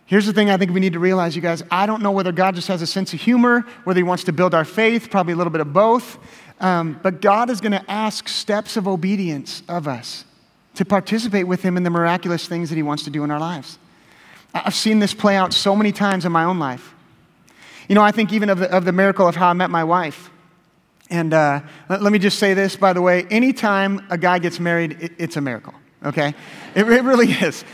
Here's 0.06 0.26
the 0.26 0.32
thing 0.32 0.50
I 0.50 0.56
think 0.56 0.72
we 0.72 0.80
need 0.80 0.92
to 0.92 0.98
realize, 0.98 1.36
you 1.36 1.42
guys. 1.42 1.62
I 1.70 1.86
don't 1.86 2.02
know 2.02 2.10
whether 2.10 2.32
God 2.32 2.54
just 2.54 2.68
has 2.68 2.82
a 2.82 2.86
sense 2.86 3.14
of 3.14 3.20
humor, 3.20 3.64
whether 3.84 3.98
He 3.98 4.04
wants 4.04 4.24
to 4.24 4.32
build 4.32 4.54
our 4.54 4.64
faith, 4.64 5.08
probably 5.10 5.32
a 5.32 5.36
little 5.36 5.52
bit 5.52 5.60
of 5.60 5.72
both. 5.72 6.18
Um, 6.60 6.98
but 7.02 7.20
God 7.20 7.48
is 7.48 7.60
going 7.60 7.72
to 7.72 7.90
ask 7.90 8.28
steps 8.28 8.76
of 8.76 8.86
obedience 8.86 9.62
of 9.68 9.88
us 9.88 10.24
to 10.74 10.84
participate 10.84 11.46
with 11.46 11.62
Him 11.62 11.76
in 11.76 11.82
the 11.82 11.90
miraculous 11.90 12.46
things 12.46 12.68
that 12.70 12.76
He 12.76 12.82
wants 12.82 13.04
to 13.04 13.10
do 13.10 13.24
in 13.24 13.30
our 13.30 13.40
lives. 13.40 13.78
I've 14.52 14.74
seen 14.74 14.98
this 14.98 15.14
play 15.14 15.36
out 15.36 15.54
so 15.54 15.74
many 15.76 15.92
times 15.92 16.24
in 16.24 16.32
my 16.32 16.44
own 16.44 16.58
life. 16.58 16.94
You 17.88 17.94
know, 17.94 18.02
I 18.02 18.10
think 18.10 18.32
even 18.32 18.50
of 18.50 18.58
the, 18.58 18.70
of 18.70 18.84
the 18.84 18.92
miracle 18.92 19.26
of 19.26 19.36
how 19.36 19.48
I 19.48 19.52
met 19.52 19.70
my 19.70 19.84
wife. 19.84 20.30
And 21.10 21.34
uh, 21.34 21.60
let, 21.88 22.02
let, 22.02 22.12
me 22.12 22.18
just 22.18 22.38
say 22.38 22.54
this, 22.54 22.76
by 22.76 22.92
the 22.92 23.02
way 23.02 23.26
anytime 23.30 24.06
a 24.10 24.16
guy 24.16 24.38
gets 24.38 24.58
married, 24.58 24.96
it, 25.00 25.12
it's 25.18 25.36
a 25.36 25.40
miracle, 25.40 25.74
okay? 26.04 26.34
It, 26.74 26.88
it 26.88 27.02
really 27.02 27.30
is. 27.32 27.64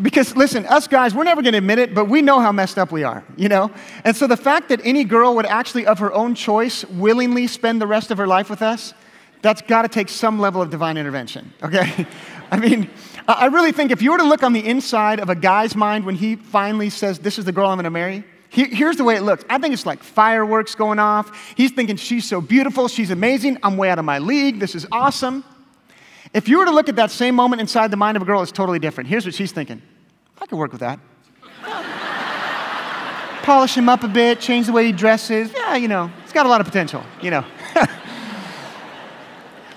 Because 0.00 0.34
listen, 0.36 0.64
us 0.66 0.88
guys, 0.88 1.14
we're 1.14 1.24
never 1.24 1.42
going 1.42 1.52
to 1.52 1.58
admit 1.58 1.78
it, 1.78 1.94
but 1.94 2.08
we 2.08 2.22
know 2.22 2.40
how 2.40 2.50
messed 2.50 2.78
up 2.78 2.92
we 2.92 3.04
are, 3.04 3.22
you 3.36 3.48
know? 3.48 3.70
And 4.04 4.16
so 4.16 4.26
the 4.26 4.36
fact 4.36 4.70
that 4.70 4.80
any 4.84 5.04
girl 5.04 5.34
would 5.36 5.46
actually, 5.46 5.86
of 5.86 5.98
her 5.98 6.12
own 6.12 6.34
choice, 6.34 6.84
willingly 6.86 7.46
spend 7.46 7.80
the 7.80 7.86
rest 7.86 8.10
of 8.10 8.18
her 8.18 8.26
life 8.26 8.48
with 8.48 8.62
us, 8.62 8.94
that's 9.42 9.60
got 9.60 9.82
to 9.82 9.88
take 9.88 10.08
some 10.08 10.38
level 10.38 10.62
of 10.62 10.70
divine 10.70 10.96
intervention, 10.96 11.52
okay? 11.62 12.06
I 12.50 12.56
mean, 12.58 12.90
I 13.26 13.46
really 13.46 13.72
think 13.72 13.90
if 13.90 14.02
you 14.02 14.12
were 14.12 14.18
to 14.18 14.24
look 14.24 14.42
on 14.42 14.52
the 14.52 14.66
inside 14.66 15.20
of 15.20 15.30
a 15.30 15.34
guy's 15.34 15.74
mind 15.74 16.04
when 16.04 16.14
he 16.14 16.36
finally 16.36 16.90
says, 16.90 17.18
This 17.18 17.38
is 17.38 17.44
the 17.44 17.52
girl 17.52 17.68
I'm 17.68 17.76
going 17.76 17.84
to 17.84 17.90
marry, 17.90 18.24
here's 18.52 18.96
the 18.96 19.04
way 19.04 19.16
it 19.16 19.22
looks. 19.22 19.44
I 19.48 19.58
think 19.58 19.72
it's 19.72 19.86
like 19.86 20.02
fireworks 20.02 20.74
going 20.74 20.98
off. 20.98 21.54
He's 21.56 21.70
thinking, 21.70 21.96
She's 21.96 22.26
so 22.26 22.40
beautiful. 22.40 22.88
She's 22.88 23.10
amazing. 23.10 23.58
I'm 23.62 23.76
way 23.76 23.90
out 23.90 23.98
of 23.98 24.04
my 24.04 24.18
league. 24.18 24.58
This 24.58 24.74
is 24.74 24.86
awesome. 24.92 25.44
If 26.34 26.48
you 26.48 26.58
were 26.58 26.64
to 26.64 26.70
look 26.70 26.88
at 26.88 26.96
that 26.96 27.10
same 27.10 27.34
moment 27.34 27.60
inside 27.60 27.90
the 27.90 27.96
mind 27.96 28.16
of 28.16 28.22
a 28.22 28.26
girl, 28.26 28.42
it's 28.42 28.52
totally 28.52 28.78
different. 28.78 29.08
Here's 29.08 29.24
what 29.24 29.34
she's 29.34 29.52
thinking 29.52 29.82
I 30.38 30.46
could 30.46 30.58
work 30.58 30.72
with 30.72 30.80
that. 30.80 30.98
Polish 33.42 33.76
him 33.76 33.88
up 33.88 34.04
a 34.04 34.08
bit, 34.08 34.40
change 34.40 34.66
the 34.66 34.72
way 34.72 34.86
he 34.86 34.92
dresses. 34.92 35.52
Yeah, 35.52 35.76
you 35.76 35.88
know, 35.88 36.10
he's 36.22 36.32
got 36.32 36.46
a 36.46 36.48
lot 36.48 36.60
of 36.60 36.66
potential, 36.66 37.02
you 37.20 37.30
know. 37.30 37.44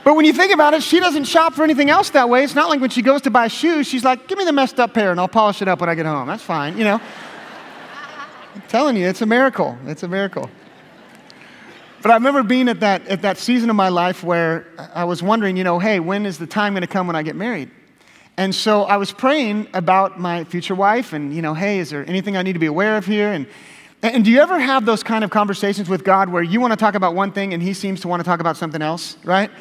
but 0.03 0.15
when 0.15 0.24
you 0.24 0.34
think 0.34 0.53
about 0.53 0.74
it, 0.74 0.84
she 0.84 1.00
doesn't 1.00 1.25
shop 1.25 1.53
for 1.53 1.63
anything 1.63 1.89
else 1.89 2.12
that 2.12 2.29
way. 2.29 2.44
It's 2.44 2.55
not 2.55 2.70
like 2.70 2.79
when 2.79 2.89
she 2.89 3.01
goes 3.01 3.22
to 3.24 3.32
buy 3.32 3.48
shoes, 3.48 3.88
she's 3.88 4.03
like, 4.03 4.27
give 4.27 4.38
me 4.38 4.46
the 4.46 4.53
messed 4.53 4.79
up 4.79 4.94
pair 4.94 5.12
and 5.12 5.20
I'll 5.20 5.27
polish 5.27 5.62
it 5.62 5.67
up 5.67 5.82
when 5.82 5.89
I 5.89 5.96
get 5.96 6.05
home. 6.05 6.27
That's 6.27 6.44
fine, 6.44 6.77
you 6.77 6.84
know. 6.84 7.01
I'm 8.56 8.62
telling 8.70 8.96
you, 8.96 9.06
it's 9.06 9.22
a 9.22 9.26
miracle. 9.26 9.78
It's 9.86 10.04
a 10.04 10.08
miracle. 10.08 10.50
But 12.02 12.12
I 12.12 12.14
remember 12.14 12.42
being 12.42 12.70
at 12.70 12.80
that, 12.80 13.06
at 13.08 13.22
that 13.24 13.38
season 13.38 13.70
of 13.70 13.76
my 13.76 13.90
life 13.90 14.24
where 14.24 14.68
I 14.94 15.04
was 15.04 15.22
wondering, 15.22 15.58
you 15.58 15.66
know, 15.66 15.78
hey, 15.78 16.00
when 16.00 16.26
is 16.26 16.38
the 16.38 16.48
time 16.48 16.74
going 16.74 16.82
to 16.82 16.88
come 16.88 17.06
when 17.06 17.16
I 17.16 17.24
get 17.24 17.36
married? 17.36 17.70
And 18.38 18.54
so 18.56 18.84
I 18.84 18.96
was 18.96 19.12
praying 19.12 19.68
about 19.74 20.20
my 20.20 20.46
future 20.46 20.76
wife 20.76 21.14
and, 21.14 21.34
you 21.34 21.42
know, 21.42 21.54
hey, 21.54 21.80
is 21.80 21.90
there 21.90 22.08
anything 22.08 22.38
I 22.38 22.44
need 22.44 22.54
to 22.54 22.60
be 22.60 22.66
aware 22.66 22.96
of 22.96 23.06
here? 23.06 23.34
And, 23.34 23.46
and 24.02 24.24
do 24.24 24.32
you 24.32 24.40
ever 24.40 24.58
have 24.58 24.86
those 24.86 25.04
kind 25.04 25.24
of 25.24 25.32
conversations 25.32 25.90
with 25.90 26.04
God 26.04 26.30
where 26.30 26.44
you 26.44 26.62
want 26.62 26.72
to 26.72 26.78
talk 26.78 26.96
about 26.96 27.14
one 27.14 27.32
thing 27.32 27.54
and 27.54 27.62
he 27.62 27.74
seems 27.74 28.02
to 28.02 28.08
want 28.08 28.22
to 28.22 28.24
talk 28.24 28.39
about 28.39 28.56
something 28.56 28.82
else, 28.82 29.18
right? 29.26 29.52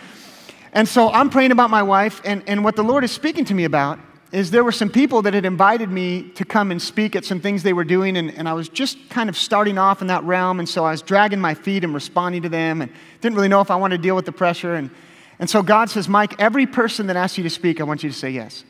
And 0.72 0.88
so 0.88 1.10
I'm 1.10 1.30
praying 1.30 1.52
about 1.52 1.70
my 1.70 1.82
wife, 1.82 2.20
and, 2.24 2.42
and 2.48 2.64
what 2.64 2.76
the 2.76 2.82
Lord 2.82 3.04
is 3.04 3.12
speaking 3.12 3.44
to 3.46 3.54
me 3.54 3.64
about 3.64 3.98
is 4.32 4.50
there 4.50 4.64
were 4.64 4.72
some 4.72 4.90
people 4.90 5.22
that 5.22 5.34
had 5.34 5.44
invited 5.44 5.90
me 5.90 6.30
to 6.30 6.44
come 6.44 6.70
and 6.70 6.82
speak 6.82 7.14
at 7.14 7.24
some 7.24 7.40
things 7.40 7.62
they 7.62 7.72
were 7.72 7.84
doing, 7.84 8.16
and, 8.16 8.32
and 8.34 8.48
I 8.48 8.52
was 8.52 8.68
just 8.68 9.08
kind 9.08 9.28
of 9.28 9.36
starting 9.36 9.78
off 9.78 10.00
in 10.00 10.08
that 10.08 10.24
realm, 10.24 10.58
and 10.58 10.68
so 10.68 10.84
I 10.84 10.90
was 10.90 11.02
dragging 11.02 11.40
my 11.40 11.54
feet 11.54 11.84
and 11.84 11.94
responding 11.94 12.42
to 12.42 12.48
them, 12.48 12.82
and 12.82 12.90
didn't 13.20 13.36
really 13.36 13.48
know 13.48 13.60
if 13.60 13.70
I 13.70 13.76
wanted 13.76 13.98
to 13.98 14.02
deal 14.02 14.16
with 14.16 14.26
the 14.26 14.32
pressure. 14.32 14.74
And, 14.74 14.90
and 15.38 15.48
so 15.48 15.62
God 15.62 15.88
says, 15.88 16.08
Mike, 16.08 16.40
every 16.40 16.66
person 16.66 17.06
that 17.06 17.16
asks 17.16 17.38
you 17.38 17.44
to 17.44 17.50
speak, 17.50 17.80
I 17.80 17.84
want 17.84 18.02
you 18.02 18.10
to 18.10 18.16
say 18.16 18.30
yes. 18.30 18.64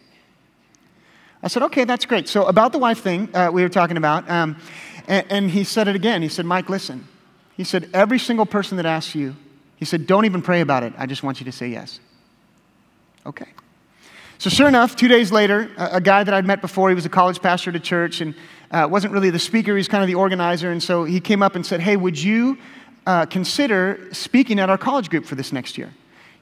I 1.42 1.48
said, 1.48 1.62
okay, 1.64 1.84
that's 1.84 2.06
great. 2.06 2.28
So, 2.28 2.46
about 2.46 2.72
the 2.72 2.78
wife 2.78 3.00
thing 3.00 3.34
uh, 3.34 3.50
we 3.52 3.62
were 3.62 3.68
talking 3.68 3.96
about, 3.96 4.28
um, 4.30 4.56
and, 5.06 5.26
and 5.30 5.50
he 5.50 5.64
said 5.64 5.88
it 5.88 5.96
again. 5.96 6.22
He 6.22 6.28
said, 6.28 6.46
Mike, 6.46 6.68
listen. 6.68 7.06
He 7.56 7.64
said, 7.64 7.90
every 7.92 8.18
single 8.18 8.46
person 8.46 8.78
that 8.78 8.86
asks 8.86 9.14
you, 9.14 9.36
he 9.76 9.84
said, 9.84 10.06
don't 10.06 10.24
even 10.24 10.42
pray 10.42 10.60
about 10.60 10.82
it. 10.82 10.92
I 10.96 11.06
just 11.06 11.22
want 11.22 11.40
you 11.40 11.44
to 11.44 11.52
say 11.52 11.68
yes. 11.68 12.00
Okay. 13.26 13.46
So, 14.38 14.50
sure 14.50 14.68
enough, 14.68 14.96
two 14.96 15.08
days 15.08 15.30
later, 15.30 15.70
a, 15.76 15.96
a, 15.96 16.00
guy 16.00 16.24
that 16.24 16.34
I'd 16.34 16.44
met 16.44 16.60
before, 16.60 16.88
he 16.88 16.94
was 16.94 17.06
a 17.06 17.10
college 17.10 17.40
pastor 17.40 17.70
at 17.70 17.76
a 17.76 17.80
church 17.80 18.20
and 18.20 18.34
uh, 18.70 18.88
wasn't 18.90 19.12
really 19.12 19.30
the 19.30 19.38
speaker, 19.38 19.72
he 19.72 19.78
was 19.78 19.88
kind 19.88 20.02
of 20.02 20.08
the 20.08 20.16
organizer. 20.16 20.70
And 20.72 20.82
so 20.82 21.04
he 21.04 21.20
came 21.20 21.42
up 21.42 21.54
and 21.54 21.64
said, 21.64 21.80
Hey, 21.80 21.96
would 21.96 22.20
you 22.20 22.58
uh, 23.06 23.26
consider 23.26 24.08
speaking 24.12 24.58
at 24.58 24.68
our 24.68 24.78
college 24.78 25.08
group 25.08 25.24
for 25.24 25.34
this 25.36 25.52
next 25.52 25.78
year? 25.78 25.86
He 25.86 25.92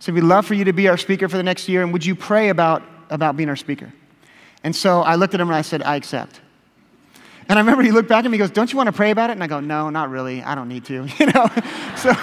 said, 0.01 0.15
We'd 0.15 0.23
love 0.23 0.47
for 0.47 0.55
you 0.55 0.65
to 0.65 0.73
be 0.73 0.89
our 0.89 0.97
speaker 0.97 1.29
for 1.29 1.37
the 1.37 1.43
next 1.43 1.69
year, 1.69 1.83
and 1.83 1.93
would 1.93 2.05
you 2.05 2.15
pray 2.15 2.49
about, 2.49 2.83
about 3.11 3.37
being 3.37 3.49
our 3.49 3.57
speaker? 3.57 3.93
And 4.65 4.75
so 4.75 5.03
I 5.03 5.17
looked 5.17 5.35
at 5.35 5.41
him 5.41 5.49
and 5.49 5.57
I 5.57 5.63
said, 5.63 5.83
I 5.83 5.97
accept. 5.97 6.41
And 7.49 7.59
I 7.59 7.63
remember 7.63 7.83
he 7.83 7.91
looked 7.91 8.09
back 8.09 8.25
at 8.25 8.31
me 8.31 8.37
and 8.37 8.41
goes, 8.41 8.51
Don't 8.51 8.73
you 8.73 8.77
want 8.77 8.87
to 8.87 8.93
pray 8.93 9.11
about 9.11 9.31
it? 9.31 9.35
And 9.35 9.45
I 9.45 9.47
go, 9.47 9.61
No, 9.61 9.91
not 9.91 10.11
really. 10.11 10.43
I 10.43 10.55
don't 10.55 10.69
need 10.69 10.85
to. 10.87 11.07
You 11.19 11.27
know? 11.27 11.51
so 11.97 12.15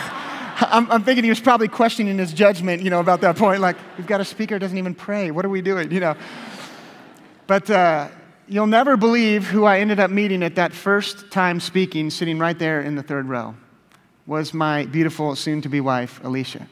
I'm, 0.61 0.91
I'm, 0.91 1.03
thinking 1.03 1.23
he 1.23 1.29
was 1.29 1.39
probably 1.39 1.67
questioning 1.67 2.17
his 2.17 2.33
judgment, 2.33 2.81
you 2.81 2.89
know, 2.89 2.99
about 2.99 3.21
that 3.21 3.37
point. 3.37 3.61
Like, 3.61 3.77
we've 3.97 4.07
got 4.07 4.21
a 4.21 4.25
speaker 4.25 4.55
who 4.55 4.59
doesn't 4.59 4.77
even 4.77 4.93
pray. 4.93 5.31
What 5.31 5.45
are 5.45 5.49
we 5.49 5.61
doing, 5.61 5.91
you 5.91 5.99
know? 5.99 6.15
But 7.47 7.69
uh, 7.69 8.09
you'll 8.47 8.67
never 8.67 8.97
believe 8.97 9.47
who 9.47 9.65
I 9.65 9.79
ended 9.79 9.99
up 9.99 10.11
meeting 10.11 10.43
at 10.43 10.55
that 10.55 10.73
first 10.73 11.31
time 11.31 11.59
speaking, 11.59 12.09
sitting 12.09 12.39
right 12.39 12.57
there 12.57 12.81
in 12.81 12.95
the 12.95 13.03
third 13.03 13.27
row, 13.27 13.55
was 14.25 14.53
my 14.53 14.85
beautiful 14.85 15.35
soon 15.35 15.61
to 15.61 15.69
be 15.69 15.81
wife, 15.81 16.19
Alicia. 16.23 16.67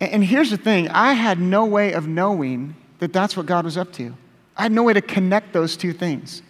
And, 0.00 0.12
and 0.12 0.24
here's 0.24 0.50
the 0.50 0.56
thing 0.56 0.88
I 0.88 1.12
had 1.12 1.38
no 1.38 1.66
way 1.66 1.92
of 1.92 2.06
knowing 2.06 2.74
that 2.98 3.12
that's 3.12 3.36
what 3.36 3.46
God 3.46 3.64
was 3.64 3.76
up 3.76 3.92
to. 3.94 4.14
I 4.56 4.62
had 4.62 4.72
no 4.72 4.84
way 4.84 4.92
to 4.92 5.02
connect 5.02 5.52
those 5.52 5.76
two 5.76 5.92
things. 5.92 6.42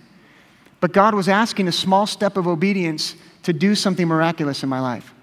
But 0.81 0.93
God 0.93 1.15
was 1.15 1.29
asking 1.29 1.67
a 1.67 1.73
small 1.73 2.07
step 2.07 2.37
of 2.37 2.47
obedience 2.47 3.17
to 3.45 3.55
do 3.55 3.75
something 3.75 4.07
miraculous 4.07 4.63
in 4.63 4.69
my 4.69 4.81
life. 4.81 5.14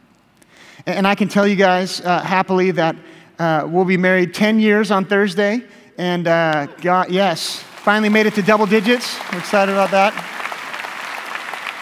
And 0.86 1.06
I 1.08 1.16
can 1.16 1.28
tell 1.28 1.48
you 1.48 1.56
guys 1.56 2.02
uh, 2.02 2.22
happily 2.22 2.72
that 2.72 2.96
uh, 3.38 3.68
we'll 3.68 3.86
be 3.86 3.98
married 3.98 4.34
10 4.34 4.60
years 4.60 4.90
on 4.90 5.06
Thursday. 5.06 5.64
And 5.98 6.28
uh, 6.28 6.68
God, 6.82 7.12
yes, 7.12 7.60
finally 7.60 8.10
made 8.10 8.26
it 8.26 8.34
to 8.36 8.42
double 8.42 8.66
digits. 8.66 9.20
I'm 9.30 9.40
excited 9.40 9.72
about 9.72 9.92
that. 9.92 10.14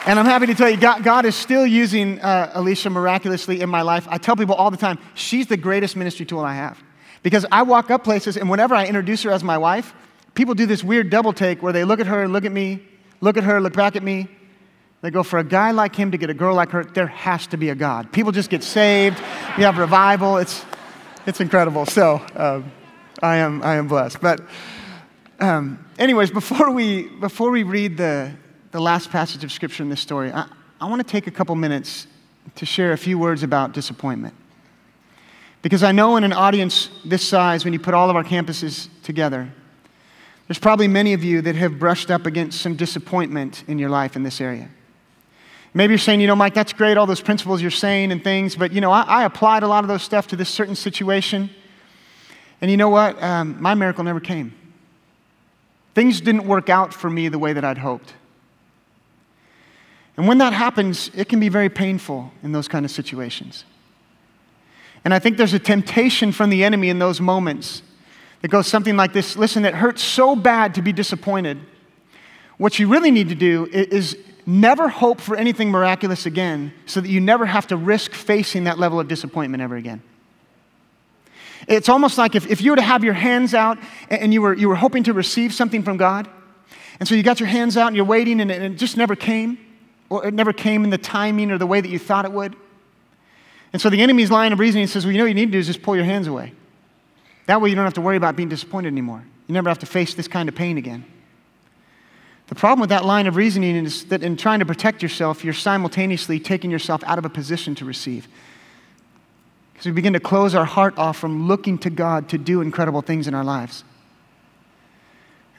And 0.06 0.18
I'm 0.20 0.26
happy 0.26 0.48
to 0.48 0.56
tell 0.56 0.70
you, 0.70 0.78
God, 0.78 1.04
God 1.04 1.26
is 1.26 1.36
still 1.36 1.66
using 1.66 2.20
uh, 2.20 2.52
Alicia 2.56 2.90
miraculously 2.90 3.62
in 3.62 3.70
my 3.70 3.82
life. 3.84 4.08
I 4.10 4.18
tell 4.18 4.36
people 4.36 4.56
all 4.56 4.72
the 4.72 4.78
time, 4.78 4.98
she's 5.14 5.48
the 5.48 5.58
greatest 5.58 5.96
ministry 5.96 6.26
tool 6.26 6.40
I 6.40 6.56
have. 6.56 6.82
Because 7.22 7.46
I 7.52 7.64
walk 7.64 7.92
up 7.92 8.04
places, 8.04 8.38
and 8.38 8.50
whenever 8.50 8.76
I 8.76 8.86
introduce 8.86 9.24
her 9.24 9.32
as 9.32 9.44
my 9.44 9.58
wife, 9.58 9.94
people 10.36 10.56
do 10.56 10.66
this 10.66 10.84
weird 10.84 11.10
double 11.10 11.34
take 11.34 11.62
where 11.62 11.74
they 11.74 11.84
look 11.84 12.00
at 12.00 12.08
her, 12.08 12.28
look 12.28 12.46
at 12.46 12.52
me, 12.52 12.82
look 13.22 13.38
at 13.38 13.44
her, 13.44 13.62
look 13.62 13.74
back 13.74 13.96
at 13.96 14.04
me, 14.04 14.28
they 15.02 15.12
go, 15.12 15.24
for 15.24 15.40
a 15.40 15.44
guy 15.44 15.72
like 15.72 15.96
him 15.96 16.12
to 16.12 16.18
get 16.18 16.30
a 16.30 16.34
girl 16.34 16.56
like 16.56 16.72
her, 16.72 16.84
there 16.84 17.08
has 17.08 17.48
to 17.48 17.58
be 17.58 17.70
a 17.70 17.76
God. 17.76 18.12
People 18.12 18.32
just 18.34 18.50
get 18.50 18.64
saved. 18.64 19.18
You 19.58 19.64
have 19.64 19.78
revival. 19.78 20.38
It's, 20.38 20.66
it's 21.26 21.40
incredible. 21.40 21.86
So 21.86 22.22
um, 22.36 22.70
I, 23.22 23.38
am, 23.38 23.64
I 23.64 23.76
am 23.76 23.88
blessed. 23.88 24.20
But, 24.20 24.42
um, 25.40 25.86
anyways, 25.98 26.32
before 26.32 26.72
we, 26.72 27.08
before 27.08 27.50
we 27.50 27.64
read 27.64 27.96
the, 27.96 28.34
the 28.72 28.82
last 28.82 29.10
passage 29.10 29.44
of 29.46 29.54
Scripture 29.54 29.84
in 29.84 29.90
this 29.90 30.02
story, 30.02 30.34
I, 30.34 30.48
I 30.82 30.90
want 30.90 31.06
to 31.06 31.10
take 31.10 31.28
a 31.28 31.32
couple 31.32 31.56
minutes 31.56 32.08
to 32.56 32.66
share 32.66 32.92
a 32.92 32.98
few 32.98 33.18
words 33.18 33.42
about 33.42 33.72
disappointment. 33.72 34.34
Because 35.62 35.84
I 35.84 35.94
know 35.94 36.18
in 36.18 36.26
an 36.26 36.34
audience 36.34 36.90
this 37.06 37.26
size, 37.26 37.64
when 37.64 37.74
you 37.74 37.80
put 37.80 37.94
all 37.94 38.10
of 38.10 38.18
our 38.18 38.24
campuses 38.24 38.90
together, 39.04 39.50
there's 40.48 40.60
probably 40.60 40.88
many 40.88 41.14
of 41.14 41.24
you 41.24 41.42
that 41.42 41.56
have 41.56 41.80
brushed 41.80 42.12
up 42.12 42.26
against 42.26 42.60
some 42.60 42.76
disappointment 42.76 43.64
in 43.68 43.78
your 43.78 43.90
life 43.90 44.16
in 44.16 44.24
this 44.24 44.42
area. 44.42 44.70
Maybe 45.74 45.92
you're 45.92 46.00
saying, 46.00 46.20
you 46.20 46.28
know, 46.28 46.36
Mike, 46.36 46.54
that's 46.54 46.74
great, 46.74 46.98
all 46.98 47.06
those 47.06 47.22
principles 47.22 47.62
you're 47.62 47.72
saying 47.72 48.12
and 48.12 48.24
things, 48.24 48.56
but, 48.56 48.72
you 48.72 48.82
know, 48.82 48.92
I, 48.92 49.02
I 49.02 49.26
applied 49.26 49.64
a 49.64 49.68
lot 49.68 49.84
of 49.84 49.88
those 49.88 50.02
stuff 50.02 50.28
to 50.28 50.36
this 50.36 50.50
certain 50.50 50.76
situation. 50.76 51.50
And 52.62 52.72
you 52.72 52.78
know 52.78 52.90
what? 52.90 53.22
Um, 53.22 53.62
my 53.62 53.76
miracle 53.76 54.04
never 54.04 54.20
came. 54.20 54.54
Things 55.94 56.22
didn't 56.22 56.46
work 56.46 56.70
out 56.70 56.94
for 56.94 57.10
me 57.10 57.30
the 57.30 57.40
way 57.40 57.54
that 57.54 57.64
I'd 57.64 57.78
hoped. 57.78 58.14
And 60.18 60.28
when 60.28 60.40
that 60.40 60.54
happens, 60.54 61.12
it 61.16 61.30
can 61.30 61.40
be 61.40 61.50
very 61.50 61.70
painful 61.70 62.32
in 62.44 62.52
those 62.52 62.68
kind 62.68 62.84
of 62.84 62.92
situations. 62.92 63.64
And 65.06 65.14
I 65.14 65.20
think 65.20 65.38
there's 65.38 65.54
a 65.54 65.60
temptation 65.60 66.32
from 66.32 66.50
the 66.50 66.64
enemy 66.64 66.90
in 66.90 67.00
those 67.00 67.22
moments 67.22 67.84
that 68.42 68.50
goes 68.50 68.68
something 68.68 68.98
like 68.98 69.14
this 69.14 69.38
Listen, 69.38 69.64
it 69.66 69.74
hurts 69.74 70.04
so 70.04 70.36
bad 70.36 70.76
to 70.76 70.82
be 70.82 70.92
disappointed. 70.92 71.58
What 72.58 72.80
you 72.80 72.90
really 72.90 73.12
need 73.12 73.30
to 73.30 73.36
do 73.36 73.68
is 73.72 74.18
never 74.50 74.90
hope 74.90 75.22
for 75.22 75.36
anything 75.36 75.70
miraculous 75.70 76.26
again 76.26 76.74
so 76.86 77.00
that 77.00 77.10
you 77.10 77.22
never 77.22 77.46
have 77.46 77.68
to 77.68 77.78
risk 77.78 78.14
facing 78.14 78.64
that 78.66 78.80
level 78.80 79.00
of 79.00 79.08
disappointment 79.08 79.62
ever 79.62 79.76
again. 79.76 80.02
It's 81.68 81.88
almost 81.88 82.18
like 82.18 82.36
if, 82.36 82.50
if 82.50 82.62
you 82.62 82.72
were 82.72 82.78
to 82.78 82.82
have 82.82 83.04
your 83.04 83.14
hands 83.14 83.54
out 83.54 83.78
and 84.10 84.34
you 84.34 84.42
were, 84.42 84.56
you 84.56 84.68
were 84.68 84.76
hoping 84.76 85.04
to 85.04 85.14
receive 85.14 85.54
something 85.54 85.84
from 85.84 85.98
God, 85.98 86.28
and 87.00 87.08
so 87.08 87.16
you 87.16 87.24
got 87.24 87.40
your 87.40 87.48
hands 87.48 87.78
out 87.78 87.88
and 87.88 87.96
you're 87.96 88.06
waiting 88.06 88.42
and 88.42 88.50
it, 88.50 88.62
and 88.62 88.74
it 88.74 88.78
just 88.78 88.98
never 88.98 89.16
came, 89.16 89.58
or 90.10 90.26
it 90.26 90.34
never 90.34 90.52
came 90.52 90.84
in 90.84 90.90
the 90.90 90.98
timing 90.98 91.52
or 91.52 91.58
the 91.58 91.68
way 91.68 91.80
that 91.80 91.90
you 91.90 92.00
thought 92.00 92.26
it 92.26 92.32
would. 92.32 92.56
And 93.72 93.82
so 93.82 93.90
the 93.90 94.02
enemy's 94.02 94.32
line 94.32 94.52
of 94.52 94.60
reasoning 94.60 94.88
says, 94.88 95.06
well, 95.06 95.12
you 95.12 95.20
know 95.20 95.26
what 95.26 95.30
you 95.30 95.36
need 95.36 95.46
to 95.46 95.52
do 95.52 95.60
is 95.60 95.68
just 95.68 95.84
pull 95.84 95.96
your 95.96 96.06
hands 96.06 96.26
away. 96.26 96.54
That 97.46 97.62
way 97.62 97.70
you 97.70 97.76
don't 97.76 97.86
have 97.86 97.94
to 97.96 98.02
worry 98.02 98.18
about 98.18 98.36
being 98.36 98.50
disappointed 98.50 98.88
anymore. 98.88 99.24
You 99.48 99.54
never 99.54 99.70
have 99.70 99.80
to 99.80 99.86
face 99.86 100.16
this 100.16 100.28
kind 100.28 100.50
of 100.50 100.56
pain 100.56 100.78
again. 100.78 101.06
The 102.50 102.56
problem 102.56 102.80
with 102.80 102.90
that 102.90 103.06
line 103.06 103.28
of 103.28 103.36
reasoning 103.36 103.76
is 103.76 104.06
that 104.06 104.24
in 104.24 104.36
trying 104.36 104.60
to 104.60 104.66
protect 104.66 105.04
yourself, 105.04 105.44
you're 105.44 105.54
simultaneously 105.54 106.40
taking 106.40 106.72
yourself 106.72 107.04
out 107.04 107.20
of 107.20 107.26
a 107.26 107.30
position 107.30 107.76
to 107.76 107.86
receive. 107.86 108.28
Because 109.72 109.86
we 109.86 109.92
begin 109.92 110.14
to 110.14 110.20
close 110.20 110.56
our 110.56 110.66
heart 110.66 110.98
off 110.98 111.18
from 111.18 111.48
looking 111.48 111.78
to 111.78 111.92
God 111.92 112.28
to 112.30 112.40
do 112.40 112.62
incredible 112.62 113.04
things 113.04 113.28
in 113.28 113.36
our 113.36 113.44
lives. 113.44 113.84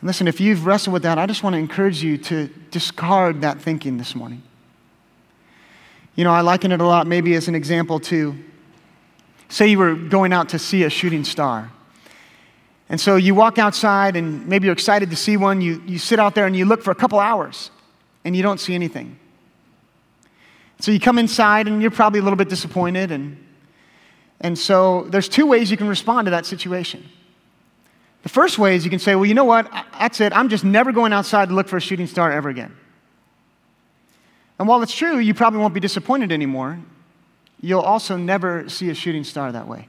And 0.01 0.09
listen, 0.09 0.27
if 0.27 0.41
you've 0.41 0.67
wrestled 0.67 0.93
with 0.93 1.05
that, 1.05 1.17
I 1.17 1.27
just 1.27 1.45
want 1.45 1.55
to 1.55 1.59
encourage 1.59 2.03
you 2.03 2.19
to 2.19 2.49
discard 2.73 3.43
that 3.43 3.61
thinking 3.61 3.97
this 3.97 4.17
morning. 4.17 4.43
You 6.17 6.25
know, 6.25 6.33
I 6.33 6.41
liken 6.41 6.73
it 6.73 6.81
a 6.81 6.87
lot 6.87 7.07
maybe 7.07 7.35
as 7.35 7.47
an 7.47 7.55
example 7.55 8.01
to 8.01 8.35
say 9.49 9.69
you 9.69 9.79
were 9.79 9.95
going 9.95 10.33
out 10.33 10.49
to 10.51 10.59
see 10.59 10.83
a 10.83 10.91
shooting 10.91 11.23
star. 11.23 11.71
And 12.91 13.01
so 13.01 13.15
you 13.15 13.37
walk 13.37 13.59
outside 13.59 14.17
and 14.17 14.47
maybe 14.49 14.67
you're 14.67 14.73
excited 14.73 15.11
to 15.11 15.17
see 15.17 15.37
one. 15.37 15.61
You, 15.61 15.81
you 15.87 15.99
sit 15.99 16.19
out 16.19 16.35
there 16.35 16.47
and 16.47 16.57
you 16.57 16.65
look 16.65 16.83
for 16.83 16.91
a 16.91 16.95
couple 16.95 17.21
hours 17.21 17.71
and 18.25 18.37
you 18.37 18.43
don't 18.43 18.59
see 18.59 18.75
anything. 18.75 19.17
So 20.81 20.91
you 20.91 20.99
come 20.99 21.17
inside 21.17 21.69
and 21.69 21.81
you're 21.81 21.93
probably 21.93 22.19
a 22.19 22.23
little 22.23 22.37
bit 22.37 22.49
disappointed. 22.49 23.13
And, 23.13 23.47
and 24.41 24.59
so 24.59 25.05
there's 25.05 25.29
two 25.29 25.47
ways 25.47 25.71
you 25.71 25.77
can 25.77 25.87
respond 25.87 26.27
to 26.27 26.33
that 26.33 26.47
situation. 26.47 27.09
The 28.25 28.29
first 28.29 28.59
way 28.59 28.75
is 28.75 28.85
you 28.85 28.91
can 28.91 28.99
say, 28.99 29.15
well, 29.15 29.25
you 29.25 29.35
know 29.35 29.45
what? 29.45 29.71
That's 29.99 30.21
it. 30.21 30.33
I'm 30.33 30.49
just 30.49 30.65
never 30.65 30.91
going 30.91 31.13
outside 31.13 31.49
to 31.49 31.55
look 31.55 31.69
for 31.69 31.77
a 31.77 31.81
shooting 31.81 32.09
star 32.09 32.33
ever 32.33 32.49
again. 32.49 32.77
And 34.59 34.67
while 34.67 34.83
it's 34.83 34.95
true, 34.95 35.19
you 35.19 35.33
probably 35.33 35.61
won't 35.61 35.75
be 35.75 35.81
disappointed 35.81 36.33
anymore, 36.33 36.81
you'll 37.61 37.81
also 37.81 38.17
never 38.17 38.69
see 38.69 38.91
a 38.91 38.95
shooting 38.95 39.23
star 39.23 39.53
that 39.53 39.69
way. 39.69 39.87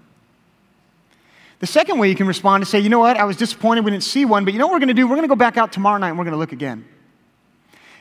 The 1.62 1.67
second 1.67 2.00
way 2.00 2.10
you 2.10 2.15
can 2.15 2.26
respond 2.26 2.63
is 2.63 2.69
say, 2.69 2.80
you 2.80 2.89
know 2.89 3.00
what? 3.00 3.17
I 3.17 3.24
was 3.24 3.38
disappointed 3.38 3.86
we 3.86 3.91
didn't 3.91 4.04
see 4.04 4.26
one, 4.26 4.45
but 4.45 4.54
you 4.54 4.60
know 4.60 4.65
what 4.65 4.74
we're 4.74 4.80
going 4.80 4.88
to 4.88 4.95
do? 4.95 5.06
We're 5.06 5.15
going 5.15 5.21
to 5.21 5.28
go 5.28 5.36
back 5.36 5.58
out 5.58 5.71
tomorrow 5.71 6.00
night 6.00 6.10
and 6.10 6.17
we're 6.17 6.26
going 6.26 6.34
to 6.34 6.39
look 6.39 6.52
again. 6.52 6.84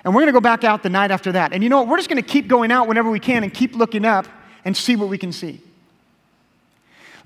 And 0.03 0.15
we're 0.15 0.23
going 0.23 0.33
to 0.33 0.33
go 0.33 0.41
back 0.41 0.65
out 0.65 0.83
the 0.83 0.89
night 0.89 1.11
after 1.11 1.33
that. 1.33 1.53
And 1.53 1.63
you 1.63 1.69
know 1.69 1.77
what? 1.77 1.89
We're 1.89 1.99
just 1.99 2.09
going 2.09 2.23
to 2.23 2.27
keep 2.27 2.49
going 2.49 2.73
out 2.73 2.89
whenever 2.89 3.11
we 3.11 3.21
can 3.21 3.45
and 3.45 3.53
keep 3.53 3.75
looking 3.75 4.07
up 4.07 4.27
and 4.65 4.75
see 4.75 4.97
what 4.97 5.11
we 5.11 5.19
can 5.19 5.31
see. 5.31 5.61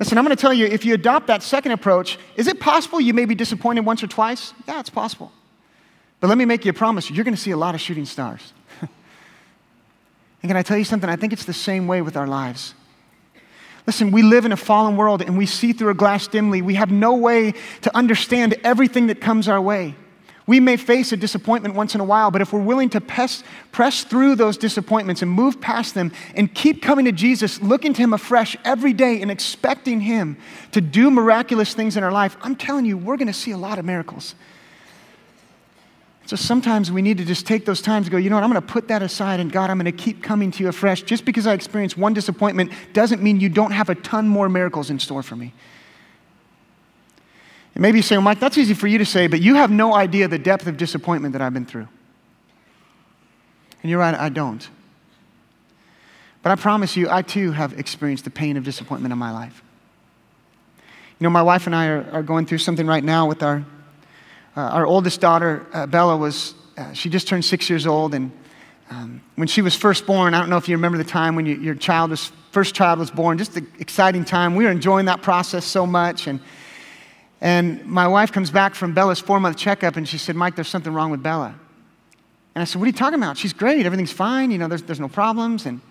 Listen, 0.01 0.19
I'm 0.19 0.25
going 0.25 0.37
to 0.37 0.41
tell 0.41 0.53
you 0.53 0.67
if 0.67 0.85
you 0.85 0.95
adopt 0.95 1.29
that 1.29 1.45
second 1.45 1.71
approach, 1.71 2.19
is 2.35 2.49
it 2.49 2.59
possible 2.59 3.01
you 3.01 3.15
may 3.15 3.27
be 3.27 3.37
disappointed 3.37 3.87
once 3.87 4.03
or 4.03 4.09
twice? 4.09 4.53
Yeah, 4.67 4.81
it's 4.81 4.91
possible. 4.91 5.31
But 6.19 6.27
let 6.27 6.37
me 6.37 6.47
make 6.47 6.65
you 6.65 6.71
a 6.71 6.75
promise 6.75 7.09
you're 7.13 7.25
going 7.25 7.37
to 7.37 7.41
see 7.41 7.53
a 7.53 7.57
lot 7.57 7.77
of 7.77 7.81
shooting 7.81 8.07
stars. 8.07 8.53
and 8.81 8.91
can 10.43 10.57
I 10.57 10.63
tell 10.63 10.77
you 10.77 10.85
something? 10.85 11.09
I 11.09 11.15
think 11.15 11.33
it's 11.33 11.45
the 11.45 11.53
same 11.53 11.87
way 11.87 12.03
with 12.03 12.17
our 12.17 12.27
lives. 12.27 12.75
Listen, 13.87 14.11
we 14.11 14.23
live 14.23 14.45
in 14.45 14.53
a 14.53 14.57
fallen 14.57 14.97
world 14.97 15.21
and 15.21 15.37
we 15.37 15.47
see 15.47 15.73
through 15.73 15.91
a 15.91 15.95
glass 15.95 16.27
dimly. 16.27 16.63
We 16.63 16.75
have 16.75 16.91
no 16.91 17.15
way 17.15 17.53
to 17.83 17.97
understand 17.97 18.55
everything 18.65 19.09
that 19.09 19.21
comes 19.21 19.49
our 19.49 19.61
way. 19.61 19.95
We 20.47 20.61
may 20.61 20.77
face 20.77 21.11
a 21.13 21.17
disappointment 21.17 21.75
once 21.75 21.95
in 21.95 22.03
a 22.03 22.05
while, 22.05 22.31
but 22.31 22.43
if 22.43 22.53
we're 22.53 22.61
willing 22.61 22.91
to 22.91 23.01
press, 23.01 23.43
press 23.73 24.05
through 24.05 24.35
those 24.35 24.59
disappointments 24.59 25.23
and 25.23 25.31
move 25.31 25.59
past 25.59 25.95
them 25.95 26.13
and 26.35 26.53
keep 26.53 26.83
coming 26.83 27.07
to 27.07 27.13
Jesus, 27.13 27.63
looking 27.63 27.95
to 27.95 28.03
Him 28.03 28.13
afresh 28.13 28.55
every 28.63 28.93
day 28.93 29.23
and 29.23 29.31
expecting 29.31 30.01
Him 30.01 30.37
to 30.73 30.83
do 30.83 31.11
miraculous 31.11 31.73
things 31.73 31.97
in 31.97 32.05
our 32.05 32.13
life, 32.13 32.37
I'm 32.43 32.57
telling 32.57 32.85
you, 32.85 32.99
we're 32.99 33.17
going 33.17 33.29
to 33.29 33.33
see 33.33 33.53
a 33.53 33.59
lot 33.59 33.79
of 33.79 33.87
miracles. 33.87 34.35
So 36.27 36.37
sometimes 36.37 36.91
we 36.91 37.03
need 37.03 37.19
to 37.19 37.25
just 37.25 37.47
take 37.47 37.67
those 37.67 37.83
times 37.83 38.07
and 38.07 38.13
go, 38.13 38.17
you 38.17 38.31
know 38.31 38.37
what, 38.37 38.45
I'm 38.45 38.51
going 38.51 38.63
to 38.63 38.73
put 38.73 38.89
that 38.89 39.03
aside 39.03 39.41
and 39.41 39.53
God, 39.53 39.69
I'm 39.69 39.79
going 39.79 39.85
to 39.85 40.05
keep 40.05 40.23
coming 40.23 40.51
to 40.53 40.63
you 40.63 40.69
afresh. 40.69 41.03
Just 41.03 41.27
because 41.27 41.47
I 41.47 41.53
experienced 41.53 41.99
one 41.99 42.15
disappointment 42.15 42.73
doesn't 42.95 43.23
mean 43.23 43.41
you 43.41 43.51
don't 43.51 43.73
have 43.73 43.91
a 43.91 43.95
ton 43.95 44.27
more 44.27 44.49
miracles 44.49 44.89
in 44.89 44.99
store 44.99 45.23
for 45.23 45.37
me. 45.37 45.53
And 47.75 47.83
maybe 47.83 47.99
you 47.99 48.03
say, 48.03 48.17
well, 48.17 48.23
Mike, 48.23 48.41
that's 48.41 48.57
easy 48.57 48.73
for 48.73 48.87
you 48.87 48.99
to 48.99 49.05
say, 49.05 49.27
but 49.27 49.43
you 49.43 49.57
have 49.57 49.71
no 49.71 49.95
idea 49.95 50.27
the 50.27 50.39
depth 50.39 50.67
of 50.67 50.77
disappointment 50.77 51.33
that 51.33 51.43
I've 51.43 51.53
been 51.53 51.67
through. 51.67 51.89
And 53.83 53.91
you're 53.91 54.01
right, 54.01 54.15
I 54.15 54.31
don't. 54.31 54.67
But 56.43 56.53
I 56.53 56.57
promise 56.57 56.97
you, 56.97 57.09
I 57.11 57.21
too 57.23 57.53
have 57.53 57.79
experienced 57.79 58.25
the 58.25 58.31
pain 58.31 58.57
of 58.57 58.65
disappointment 58.65 59.13
in 59.13 59.19
my 59.19 59.31
life. 59.31 59.63
You 61.19 61.25
know, 61.25 61.31
my 61.31 61.43
wife 61.43 61.67
and 61.67 61.75
I 61.75 61.89
are, 61.89 62.11
are 62.13 62.23
going 62.23 62.47
through 62.47 62.59
something 62.59 62.87
right 62.87 63.05
now 63.05 63.27
with 63.27 63.43
our, 63.43 63.65
uh, 64.57 64.61
our 64.61 64.87
oldest 64.87 65.21
daughter, 65.21 65.67
uh, 65.73 65.87
Bella, 65.87 66.17
was, 66.17 66.55
uh, 66.77 66.93
she 66.93 67.09
just 67.09 67.29
turned 67.29 67.45
six 67.45 67.69
years 67.69 67.87
old. 67.87 68.15
And 68.15 68.31
um, 68.91 69.23
when 69.37 69.49
she 69.49 69.63
was 69.63 69.75
first 69.75 70.07
born, 70.07 70.35
I 70.35 70.41
don't 70.41 70.51
know 70.51 70.57
if 70.57 70.69
you 70.69 70.77
remember 70.77 70.99
the 70.99 71.05
time 71.05 71.37
when 71.37 71.47
you, 71.47 71.57
your 71.57 71.75
child 71.75 72.11
was, 72.11 72.33
first 72.53 72.75
child 72.75 72.99
was 72.99 73.11
born, 73.11 73.39
just 73.39 73.57
an 73.57 73.71
exciting 73.79 74.25
time. 74.25 74.55
We 74.55 74.65
were 74.65 74.71
enjoying 74.71 75.07
that 75.07 75.23
process 75.23 75.65
so 75.65 75.87
much. 75.87 76.27
And 76.27 76.41
and 77.45 77.85
my 77.85 78.09
wife 78.09 78.33
comes 78.33 78.51
back 78.51 78.75
from 78.75 78.95
Bella's 78.95 79.21
four 79.21 79.39
month 79.39 79.59
checkup 79.59 79.97
and 79.97 80.09
she 80.09 80.17
said, 80.17 80.35
Mike, 80.35 80.55
there's 80.55 80.69
something 80.69 80.95
wrong 80.95 81.11
with 81.11 81.23
Bella. 81.23 81.55
And 82.55 82.63
I 82.63 82.65
said, 82.65 82.81
What 82.81 82.85
are 82.85 82.87
you 82.87 82.95
talking 82.95 83.19
about? 83.19 83.37
She's 83.37 83.53
great. 83.53 83.85
Everything's 83.85 84.13
fine. 84.13 84.51
You 84.51 84.57
know, 84.57 84.67
there's, 84.67 84.83
there's 84.83 84.99
no 84.99 85.09
problems. 85.09 85.67
And 85.67 85.83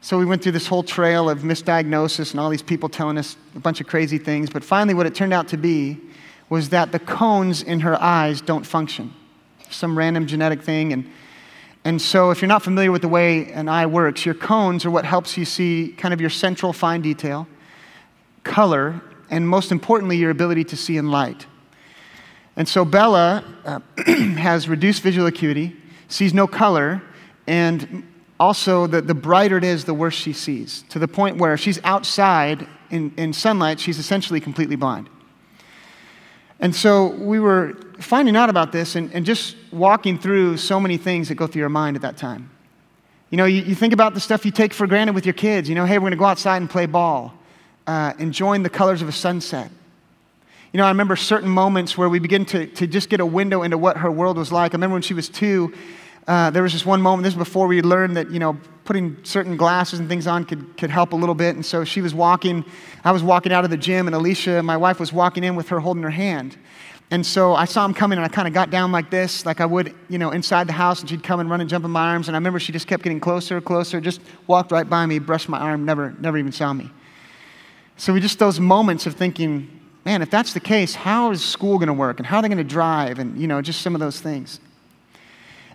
so 0.00 0.18
we 0.18 0.24
went 0.24 0.42
through 0.42 0.52
this 0.52 0.66
whole 0.66 0.82
trail 0.82 1.28
of 1.28 1.40
misdiagnosis 1.40 2.30
and 2.30 2.40
all 2.40 2.48
these 2.48 2.62
people 2.62 2.88
telling 2.88 3.18
us 3.18 3.36
a 3.54 3.58
bunch 3.58 3.82
of 3.82 3.86
crazy 3.86 4.16
things. 4.16 4.48
But 4.48 4.64
finally, 4.64 4.94
what 4.94 5.04
it 5.04 5.14
turned 5.14 5.34
out 5.34 5.48
to 5.48 5.58
be 5.58 6.00
was 6.48 6.68
that 6.70 6.92
the 6.92 6.98
cones 6.98 7.62
in 7.62 7.80
her 7.80 8.00
eyes 8.00 8.40
don't 8.40 8.64
function. 8.64 9.12
Some 9.70 9.98
random 9.98 10.26
genetic 10.26 10.62
thing. 10.62 10.92
And, 10.92 11.10
and 11.84 12.00
so, 12.00 12.30
if 12.30 12.40
you're 12.40 12.48
not 12.48 12.62
familiar 12.62 12.92
with 12.92 13.02
the 13.02 13.08
way 13.08 13.52
an 13.52 13.68
eye 13.68 13.86
works, 13.86 14.24
your 14.24 14.34
cones 14.34 14.84
are 14.84 14.90
what 14.90 15.04
helps 15.04 15.36
you 15.36 15.44
see 15.44 15.94
kind 15.96 16.14
of 16.14 16.20
your 16.20 16.30
central 16.30 16.72
fine 16.72 17.02
detail, 17.02 17.46
color, 18.44 19.00
and 19.30 19.48
most 19.48 19.72
importantly, 19.72 20.16
your 20.16 20.30
ability 20.30 20.64
to 20.64 20.76
see 20.76 20.96
in 20.96 21.10
light. 21.10 21.46
And 22.56 22.68
so 22.68 22.84
Bella 22.84 23.44
uh, 23.64 23.80
has 24.36 24.68
reduced 24.68 25.02
visual 25.02 25.26
acuity, 25.26 25.76
sees 26.08 26.32
no 26.32 26.46
color, 26.46 27.02
and 27.46 28.06
also 28.38 28.86
the, 28.86 29.02
the 29.02 29.14
brighter 29.14 29.58
it 29.58 29.64
is, 29.64 29.84
the 29.84 29.94
worse 29.94 30.14
she 30.14 30.32
sees, 30.32 30.82
to 30.88 30.98
the 30.98 31.08
point 31.08 31.38
where 31.38 31.54
if 31.54 31.60
she's 31.60 31.80
outside 31.84 32.66
in, 32.90 33.12
in 33.16 33.32
sunlight, 33.32 33.80
she's 33.80 33.98
essentially 33.98 34.40
completely 34.40 34.76
blind. 34.76 35.08
And 36.60 36.74
so 36.74 37.08
we 37.08 37.38
were 37.38 37.74
finding 37.98 38.36
out 38.36 38.50
about 38.50 38.72
this 38.72 38.96
and, 38.96 39.12
and 39.12 39.26
just 39.26 39.56
walking 39.72 40.18
through 40.18 40.56
so 40.56 40.80
many 40.80 40.96
things 40.96 41.28
that 41.28 41.34
go 41.34 41.46
through 41.46 41.60
your 41.60 41.68
mind 41.68 41.96
at 41.96 42.02
that 42.02 42.16
time. 42.16 42.50
You 43.30 43.36
know, 43.36 43.44
you, 43.44 43.62
you 43.62 43.74
think 43.74 43.92
about 43.92 44.14
the 44.14 44.20
stuff 44.20 44.44
you 44.44 44.52
take 44.52 44.72
for 44.72 44.86
granted 44.86 45.14
with 45.14 45.26
your 45.26 45.34
kids. 45.34 45.68
You 45.68 45.74
know, 45.74 45.84
hey, 45.84 45.98
we're 45.98 46.02
going 46.02 46.12
to 46.12 46.16
go 46.16 46.24
outside 46.24 46.58
and 46.58 46.70
play 46.70 46.86
ball 46.86 47.34
uh, 47.86 48.12
enjoying 48.18 48.62
the 48.62 48.70
colors 48.70 49.02
of 49.02 49.08
a 49.08 49.12
sunset. 49.12 49.70
You 50.72 50.78
know, 50.78 50.84
I 50.84 50.88
remember 50.88 51.16
certain 51.16 51.48
moments 51.48 51.96
where 51.96 52.08
we 52.08 52.18
begin 52.18 52.44
to, 52.46 52.66
to 52.66 52.86
just 52.86 53.08
get 53.08 53.20
a 53.20 53.26
window 53.26 53.62
into 53.62 53.78
what 53.78 53.96
her 53.98 54.10
world 54.10 54.36
was 54.36 54.52
like. 54.52 54.72
I 54.72 54.74
remember 54.74 54.94
when 54.94 55.02
she 55.02 55.14
was 55.14 55.28
two, 55.28 55.72
uh, 56.26 56.50
there 56.50 56.62
was 56.62 56.72
just 56.72 56.86
one 56.86 57.00
moment, 57.00 57.24
this 57.24 57.34
was 57.34 57.46
before 57.46 57.66
we 57.66 57.82
learned 57.82 58.16
that, 58.16 58.30
you 58.30 58.38
know, 58.38 58.58
putting 58.84 59.16
certain 59.24 59.56
glasses 59.56 59.98
and 59.98 60.08
things 60.08 60.26
on 60.26 60.44
could, 60.44 60.76
could 60.76 60.90
help 60.90 61.12
a 61.12 61.16
little 61.16 61.34
bit. 61.34 61.54
And 61.54 61.64
so 61.64 61.84
she 61.84 62.00
was 62.00 62.14
walking, 62.14 62.64
I 63.04 63.12
was 63.12 63.22
walking 63.22 63.52
out 63.52 63.64
of 63.64 63.70
the 63.70 63.76
gym, 63.76 64.06
and 64.06 64.14
Alicia, 64.14 64.62
my 64.62 64.76
wife, 64.76 64.98
was 64.98 65.12
walking 65.12 65.44
in 65.44 65.56
with 65.56 65.68
her 65.68 65.80
holding 65.80 66.02
her 66.02 66.10
hand. 66.10 66.56
And 67.10 67.24
so 67.24 67.54
I 67.54 67.66
saw 67.66 67.84
him 67.84 67.94
coming, 67.94 68.18
and 68.18 68.24
I 68.24 68.28
kind 68.28 68.48
of 68.48 68.54
got 68.54 68.70
down 68.70 68.90
like 68.90 69.10
this, 69.10 69.46
like 69.46 69.60
I 69.60 69.66
would, 69.66 69.94
you 70.08 70.18
know, 70.18 70.30
inside 70.30 70.66
the 70.66 70.72
house, 70.72 71.00
and 71.00 71.08
she'd 71.08 71.22
come 71.22 71.38
and 71.38 71.48
run 71.48 71.60
and 71.60 71.70
jump 71.70 71.84
in 71.84 71.90
my 71.92 72.10
arms. 72.10 72.26
And 72.28 72.36
I 72.36 72.38
remember 72.38 72.58
she 72.58 72.72
just 72.72 72.88
kept 72.88 73.04
getting 73.04 73.20
closer, 73.20 73.60
closer, 73.60 74.00
just 74.00 74.20
walked 74.48 74.72
right 74.72 74.88
by 74.88 75.06
me, 75.06 75.20
brushed 75.20 75.48
my 75.48 75.58
arm, 75.58 75.84
never, 75.84 76.14
never 76.18 76.38
even 76.38 76.50
saw 76.50 76.72
me. 76.72 76.90
So 77.96 78.12
we 78.12 78.20
just 78.20 78.40
those 78.40 78.58
moments 78.58 79.06
of 79.06 79.14
thinking, 79.14 79.70
man, 80.04 80.22
if 80.22 80.30
that's 80.30 80.52
the 80.52 80.60
case, 80.60 80.94
how 80.94 81.30
is 81.30 81.44
school 81.44 81.78
going 81.78 81.86
to 81.86 81.92
work? 81.92 82.18
And 82.18 82.26
how 82.26 82.38
are 82.38 82.42
they 82.42 82.48
going 82.48 82.58
to 82.58 82.64
drive? 82.64 83.20
And, 83.20 83.40
you 83.40 83.46
know, 83.46 83.62
just 83.62 83.82
some 83.82 83.94
of 83.94 84.00
those 84.00 84.20
things. 84.20 84.58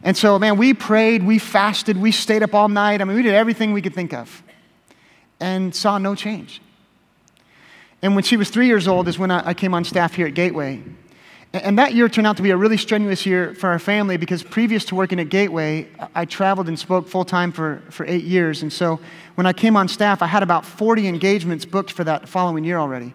And 0.03 0.17
so, 0.17 0.39
man, 0.39 0.57
we 0.57 0.73
prayed, 0.73 1.23
we 1.23 1.37
fasted, 1.37 1.97
we 1.97 2.11
stayed 2.11 2.41
up 2.43 2.53
all 2.53 2.69
night. 2.69 3.01
I 3.01 3.03
mean, 3.03 3.15
we 3.15 3.21
did 3.21 3.35
everything 3.35 3.71
we 3.73 3.81
could 3.81 3.93
think 3.93 4.13
of 4.13 4.41
and 5.39 5.73
saw 5.73 5.97
no 5.97 6.15
change. 6.15 6.61
And 8.01 8.15
when 8.15 8.23
she 8.23 8.37
was 8.37 8.49
three 8.49 8.67
years 8.67 8.87
old 8.87 9.07
is 9.07 9.19
when 9.19 9.29
I, 9.29 9.53
came 9.53 9.73
on 9.73 9.83
staff 9.83 10.15
here 10.15 10.25
at 10.25 10.33
Gateway. 10.33 10.81
And 11.53 11.77
that 11.77 11.93
year 11.93 12.07
turned 12.07 12.25
out 12.25 12.37
to 12.37 12.43
be 12.43 12.51
a 12.51 12.57
really 12.57 12.77
strenuous 12.77 13.25
year 13.25 13.53
for 13.53 13.69
our 13.69 13.77
family 13.77 14.17
because 14.17 14.41
previous 14.41 14.85
to 14.85 14.95
working 14.95 15.19
at 15.19 15.29
Gateway, 15.29 15.87
I 16.15 16.25
traveled 16.25 16.67
and 16.67 16.79
spoke 16.79 17.07
full 17.07 17.25
time 17.25 17.51
for, 17.51 17.83
for 17.89 18.05
eight 18.07 18.23
years. 18.23 18.63
And 18.63 18.71
so 18.71 18.99
when 19.35 19.45
I 19.45 19.53
came 19.53 19.75
on 19.75 19.87
staff, 19.87 20.21
I 20.21 20.27
had 20.27 20.43
about 20.43 20.65
40 20.65 21.07
engagements 21.07 21.65
booked 21.65 21.91
for 21.91 22.03
that 22.05 22.27
following 22.27 22.63
year 22.63 22.79
already. 22.79 23.13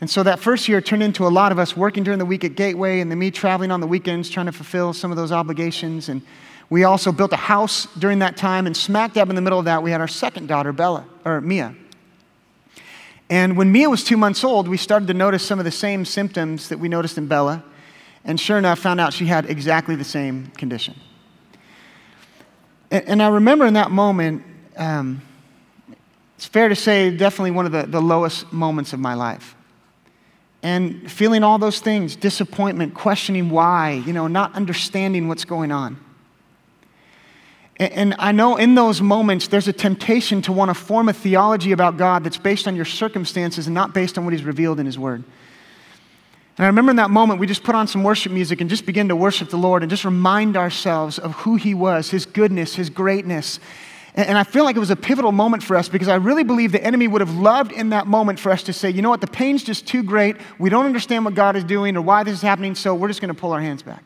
And 0.00 0.08
so 0.08 0.22
that 0.22 0.38
first 0.38 0.68
year 0.68 0.80
turned 0.80 1.02
into 1.02 1.26
a 1.26 1.28
lot 1.28 1.50
of 1.50 1.58
us 1.58 1.76
working 1.76 2.04
during 2.04 2.18
the 2.18 2.24
week 2.24 2.44
at 2.44 2.54
Gateway 2.54 3.00
and 3.00 3.10
then 3.10 3.18
me 3.18 3.30
traveling 3.30 3.70
on 3.70 3.80
the 3.80 3.86
weekends 3.86 4.30
trying 4.30 4.46
to 4.46 4.52
fulfill 4.52 4.92
some 4.92 5.10
of 5.10 5.16
those 5.16 5.32
obligations. 5.32 6.08
And 6.08 6.22
we 6.70 6.84
also 6.84 7.10
built 7.10 7.32
a 7.32 7.36
house 7.36 7.88
during 7.98 8.20
that 8.20 8.36
time. 8.36 8.66
And 8.66 8.76
smack 8.76 9.14
dab 9.14 9.28
in 9.28 9.34
the 9.34 9.42
middle 9.42 9.58
of 9.58 9.64
that, 9.64 9.82
we 9.82 9.90
had 9.90 10.00
our 10.00 10.08
second 10.08 10.46
daughter, 10.46 10.72
Bella, 10.72 11.04
or 11.24 11.40
Mia. 11.40 11.74
And 13.28 13.56
when 13.56 13.72
Mia 13.72 13.90
was 13.90 14.04
two 14.04 14.16
months 14.16 14.44
old, 14.44 14.68
we 14.68 14.76
started 14.76 15.08
to 15.08 15.14
notice 15.14 15.42
some 15.42 15.58
of 15.58 15.64
the 15.64 15.70
same 15.70 16.04
symptoms 16.04 16.68
that 16.68 16.78
we 16.78 16.88
noticed 16.88 17.18
in 17.18 17.26
Bella. 17.26 17.64
And 18.24 18.38
sure 18.38 18.56
enough, 18.56 18.78
found 18.78 19.00
out 19.00 19.12
she 19.12 19.26
had 19.26 19.50
exactly 19.50 19.96
the 19.96 20.04
same 20.04 20.46
condition. 20.56 20.94
And, 22.90 23.08
and 23.08 23.22
I 23.22 23.28
remember 23.28 23.66
in 23.66 23.74
that 23.74 23.90
moment, 23.90 24.44
um, 24.76 25.22
it's 26.36 26.46
fair 26.46 26.68
to 26.68 26.76
say, 26.76 27.14
definitely 27.14 27.50
one 27.50 27.66
of 27.66 27.72
the, 27.72 27.82
the 27.82 28.00
lowest 28.00 28.52
moments 28.52 28.92
of 28.92 29.00
my 29.00 29.14
life. 29.14 29.56
And 30.62 31.10
feeling 31.10 31.44
all 31.44 31.58
those 31.58 31.80
things 31.80 32.16
disappointment, 32.16 32.94
questioning 32.94 33.50
why, 33.50 34.02
you 34.04 34.12
know, 34.12 34.26
not 34.26 34.54
understanding 34.54 35.28
what's 35.28 35.44
going 35.44 35.70
on. 35.70 35.98
And 37.80 38.16
I 38.18 38.32
know 38.32 38.56
in 38.56 38.74
those 38.74 39.00
moments, 39.00 39.46
there's 39.46 39.68
a 39.68 39.72
temptation 39.72 40.42
to 40.42 40.52
want 40.52 40.68
to 40.68 40.74
form 40.74 41.08
a 41.08 41.12
theology 41.12 41.70
about 41.70 41.96
God 41.96 42.24
that's 42.24 42.36
based 42.36 42.66
on 42.66 42.74
your 42.74 42.84
circumstances 42.84 43.68
and 43.68 43.74
not 43.74 43.94
based 43.94 44.18
on 44.18 44.24
what 44.24 44.32
He's 44.32 44.42
revealed 44.42 44.80
in 44.80 44.86
His 44.86 44.98
Word. 44.98 45.22
And 46.56 46.64
I 46.64 46.66
remember 46.66 46.90
in 46.90 46.96
that 46.96 47.10
moment, 47.10 47.38
we 47.38 47.46
just 47.46 47.62
put 47.62 47.76
on 47.76 47.86
some 47.86 48.02
worship 48.02 48.32
music 48.32 48.60
and 48.60 48.68
just 48.68 48.84
begin 48.84 49.06
to 49.10 49.16
worship 49.16 49.50
the 49.50 49.56
Lord 49.56 49.84
and 49.84 49.90
just 49.90 50.04
remind 50.04 50.56
ourselves 50.56 51.20
of 51.20 51.34
who 51.34 51.54
He 51.54 51.72
was, 51.72 52.10
His 52.10 52.26
goodness, 52.26 52.74
His 52.74 52.90
greatness. 52.90 53.60
And 54.18 54.36
I 54.36 54.42
feel 54.42 54.64
like 54.64 54.74
it 54.74 54.80
was 54.80 54.90
a 54.90 54.96
pivotal 54.96 55.30
moment 55.30 55.62
for 55.62 55.76
us 55.76 55.88
because 55.88 56.08
I 56.08 56.16
really 56.16 56.42
believe 56.42 56.72
the 56.72 56.82
enemy 56.82 57.06
would 57.06 57.20
have 57.20 57.36
loved 57.36 57.70
in 57.70 57.90
that 57.90 58.08
moment 58.08 58.40
for 58.40 58.50
us 58.50 58.64
to 58.64 58.72
say, 58.72 58.90
you 58.90 59.00
know 59.00 59.10
what, 59.10 59.20
the 59.20 59.28
pain's 59.28 59.62
just 59.62 59.86
too 59.86 60.02
great. 60.02 60.34
We 60.58 60.70
don't 60.70 60.86
understand 60.86 61.24
what 61.24 61.34
God 61.34 61.54
is 61.54 61.62
doing 61.62 61.96
or 61.96 62.02
why 62.02 62.24
this 62.24 62.34
is 62.34 62.42
happening, 62.42 62.74
so 62.74 62.96
we're 62.96 63.06
just 63.06 63.20
going 63.20 63.32
to 63.32 63.40
pull 63.40 63.52
our 63.52 63.60
hands 63.60 63.84
back. 63.84 64.02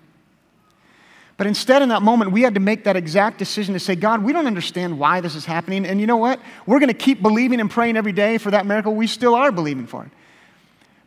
But 1.38 1.46
instead, 1.46 1.81
in 1.81 1.88
that 1.88 2.03
moment, 2.03 2.31
we 2.31 2.42
had 2.42 2.53
to 2.53 2.61
make 2.61 2.85
that 2.85 2.94
exact 2.94 3.38
decision 3.38 3.72
to 3.72 3.81
say, 3.81 3.96
God, 3.96 4.22
we 4.22 4.35
don't 4.35 4.46
understand 4.46 4.98
why 4.98 5.22
this 5.22 5.35
is 5.35 5.46
happening. 5.46 5.87
And 5.87 5.98
you 5.98 6.07
know 6.07 6.18
what? 6.18 6.38
We're 6.66 6.79
going 6.79 6.88
to 6.88 6.94
keep 6.94 7.22
believing 7.22 7.59
and 7.59 7.70
praying 7.70 7.96
every 7.96 8.12
day 8.12 8.37
for 8.37 8.51
that 8.51 8.66
miracle. 8.66 8.94
We 8.94 9.07
still 9.07 9.35
are 9.35 9.51
believing 9.51 9.87
for 9.87 10.05
it. 10.05 10.11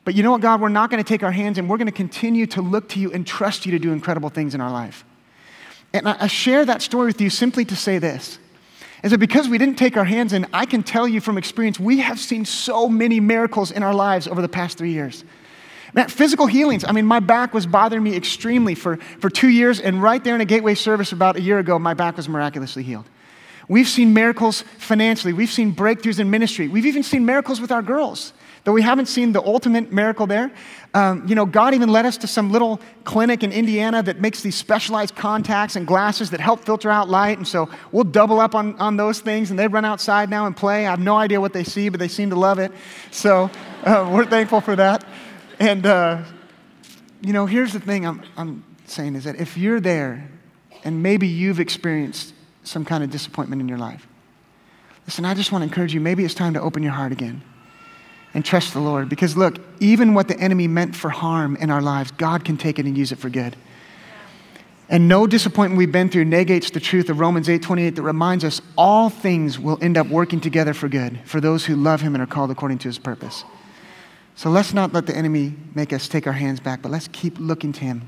But 0.04 0.16
you 0.16 0.24
know 0.24 0.32
what, 0.32 0.42
God? 0.42 0.62
We're 0.62 0.70
not 0.70 0.90
going 0.90 1.02
to 1.02 1.08
take 1.08 1.22
our 1.22 1.32
hands 1.32 1.60
and 1.60 1.70
we're 1.70 1.78
going 1.78 1.86
to 1.86 1.92
continue 1.92 2.48
to 2.48 2.62
look 2.64 2.90
to 2.90 3.00
you 3.00 3.12
and 3.12 3.26
trust 3.26 3.68
you 3.68 3.72
to 3.74 3.80
do 3.80 3.94
incredible 3.94 4.30
things 4.30 4.56
in 4.56 4.62
our 4.62 4.72
life. 4.72 5.06
And 5.94 6.10
I 6.10 6.26
share 6.26 6.66
that 6.66 6.82
story 6.82 7.06
with 7.06 7.22
you 7.22 7.30
simply 7.30 7.66
to 7.66 7.76
say 7.76 8.00
this 8.00 8.40
is 9.06 9.12
that 9.12 9.20
because 9.20 9.48
we 9.48 9.60
didn't 9.60 9.78
take 9.78 9.98
our 9.98 10.04
hands 10.04 10.34
in, 10.34 10.48
I 10.52 10.66
can 10.66 10.82
tell 10.82 11.08
you 11.08 11.22
from 11.22 11.38
experience, 11.38 11.80
we 11.80 12.00
have 12.00 12.20
seen 12.20 12.44
so 12.44 12.90
many 12.90 13.20
miracles 13.20 13.70
in 13.70 13.84
our 13.84 13.94
lives 13.94 14.28
over 14.28 14.42
the 14.42 14.50
past 14.50 14.80
three 14.80 14.94
years. 14.94 15.24
Man, 15.94 16.10
physical 16.10 16.48
healings. 16.48 16.84
I 16.84 16.92
mean, 16.92 17.06
my 17.06 17.20
back 17.20 17.54
was 17.54 17.68
bothering 17.68 18.02
me 18.02 18.16
extremely 18.18 18.74
for, 18.74 18.98
for 19.20 19.30
two 19.30 19.50
years, 19.50 19.80
and 19.80 20.02
right 20.02 20.24
there 20.24 20.34
in 20.34 20.42
a 20.42 20.46
gateway 20.46 20.74
service 20.74 21.12
about 21.12 21.36
a 21.36 21.42
year 21.42 21.60
ago, 21.60 21.78
my 21.78 21.94
back 21.94 22.18
was 22.18 22.28
miraculously 22.28 22.82
healed. 22.82 23.06
We've 23.68 23.88
seen 23.88 24.12
miracles 24.12 24.64
financially. 24.80 25.34
We've 25.34 25.52
seen 25.52 25.76
breakthroughs 25.76 26.20
in 26.20 26.32
ministry. 26.32 26.68
We've 26.68 26.88
even 26.88 27.04
seen 27.04 27.28
miracles 27.28 27.62
with 27.62 27.72
our 27.72 27.84
girls. 27.84 28.34
Though 28.66 28.74
we 28.74 28.82
haven't 28.82 29.06
seen 29.06 29.32
the 29.32 29.44
ultimate 29.44 29.94
miracle 29.94 30.26
there, 30.26 30.52
um, 30.96 31.24
you 31.28 31.36
know, 31.36 31.46
God 31.46 31.76
even 31.76 31.90
led 31.90 32.08
us 32.08 32.18
to 32.18 32.28
some 32.28 32.52
little 32.52 32.82
clinic 33.04 33.44
in 33.44 33.52
Indiana 33.52 34.02
that 34.02 34.20
makes 34.20 34.42
these 34.42 34.56
specialized 34.56 35.16
contacts 35.16 35.76
and 35.76 35.86
glasses 35.86 36.32
that 36.32 36.40
help 36.40 36.66
filter 36.66 36.90
out 36.90 37.08
light. 37.08 37.38
And 37.38 37.48
so 37.48 37.70
we'll 37.92 38.06
double 38.06 38.40
up 38.40 38.56
on, 38.56 38.76
on 38.80 38.98
those 38.98 39.20
things, 39.20 39.52
and 39.52 39.60
they 39.60 39.68
run 39.68 39.86
outside 39.86 40.32
now 40.32 40.48
and 40.48 40.58
play. 40.58 40.88
I 40.88 40.90
have 40.90 41.00
no 41.00 41.16
idea 41.16 41.40
what 41.40 41.54
they 41.54 41.64
see, 41.64 41.90
but 41.90 42.00
they 42.00 42.08
seem 42.08 42.32
to 42.32 42.36
love 42.36 42.58
it. 42.58 42.72
So 43.12 43.52
uh, 43.84 44.10
we're 44.12 44.26
thankful 44.26 44.62
for 44.62 44.76
that. 44.76 45.06
And, 45.60 45.86
uh, 45.86 46.24
you 47.22 47.34
know, 47.34 47.46
here's 47.46 47.72
the 47.72 47.80
thing 47.80 48.04
I'm, 48.04 48.24
I'm 48.36 48.64
saying 48.88 49.14
is 49.14 49.26
that 49.26 49.36
if 49.36 49.58
you're 49.58 49.80
there 49.80 50.28
and 50.84 51.04
maybe 51.04 51.28
you've 51.28 51.60
experienced 51.60 52.34
some 52.64 52.84
kind 52.84 53.04
of 53.04 53.12
disappointment 53.12 53.62
in 53.62 53.70
your 53.70 53.78
life, 53.78 54.08
listen, 55.06 55.24
I 55.24 55.36
just 55.36 55.52
want 55.52 55.62
to 55.62 55.68
encourage 55.68 55.94
you 55.94 56.02
maybe 56.02 56.26
it's 56.26 56.34
time 56.34 56.56
to 56.56 56.62
open 56.62 56.82
your 56.82 56.94
heart 56.94 57.12
again 57.12 57.44
and 58.36 58.44
trust 58.44 58.74
the 58.74 58.80
Lord. 58.80 59.10
Because 59.10 59.36
look, 59.36 59.58
even 59.80 60.14
what 60.14 60.28
the 60.28 60.38
enemy 60.40 60.68
meant 60.68 60.96
for 60.96 61.10
harm 61.10 61.56
in 61.56 61.72
our 61.72 61.82
lives, 61.82 62.12
God 62.12 62.46
can 62.46 62.58
take 62.58 62.78
it 62.78 62.86
and 62.86 62.96
use 62.96 63.12
it 63.12 63.18
for 63.18 63.30
good. 63.30 63.56
And 64.90 65.08
no 65.08 65.26
disappointment 65.26 65.80
we've 65.80 65.92
been 65.92 66.10
through 66.10 66.26
negates 66.26 66.70
the 66.70 66.80
truth 66.80 67.10
of 67.10 67.20
Romans 67.20 67.50
8:28 67.50 67.96
that 67.96 68.04
reminds 68.04 68.44
us 68.44 68.62
all 68.78 69.10
things 69.10 69.58
will 69.58 69.80
end 69.82 69.98
up 69.98 70.08
working 70.08 70.40
together 70.40 70.76
for 70.76 70.88
good 70.88 71.20
for 71.26 71.42
those 71.42 71.66
who 71.66 71.76
love 71.76 72.02
him 72.02 72.14
and 72.14 72.22
are 72.22 72.28
called 72.28 72.52
according 72.52 72.78
to 72.80 72.90
his 72.90 73.00
purpose. 73.00 73.46
So 74.36 74.50
let's 74.50 74.74
not 74.74 74.94
let 74.94 75.08
the 75.08 75.16
enemy 75.16 75.56
make 75.74 75.94
us 75.94 76.08
take 76.08 76.28
our 76.28 76.34
hands 76.34 76.60
back, 76.60 76.82
but 76.82 76.92
let's 76.92 77.08
keep 77.08 77.40
looking 77.40 77.72
to 77.72 77.86
him 77.86 78.04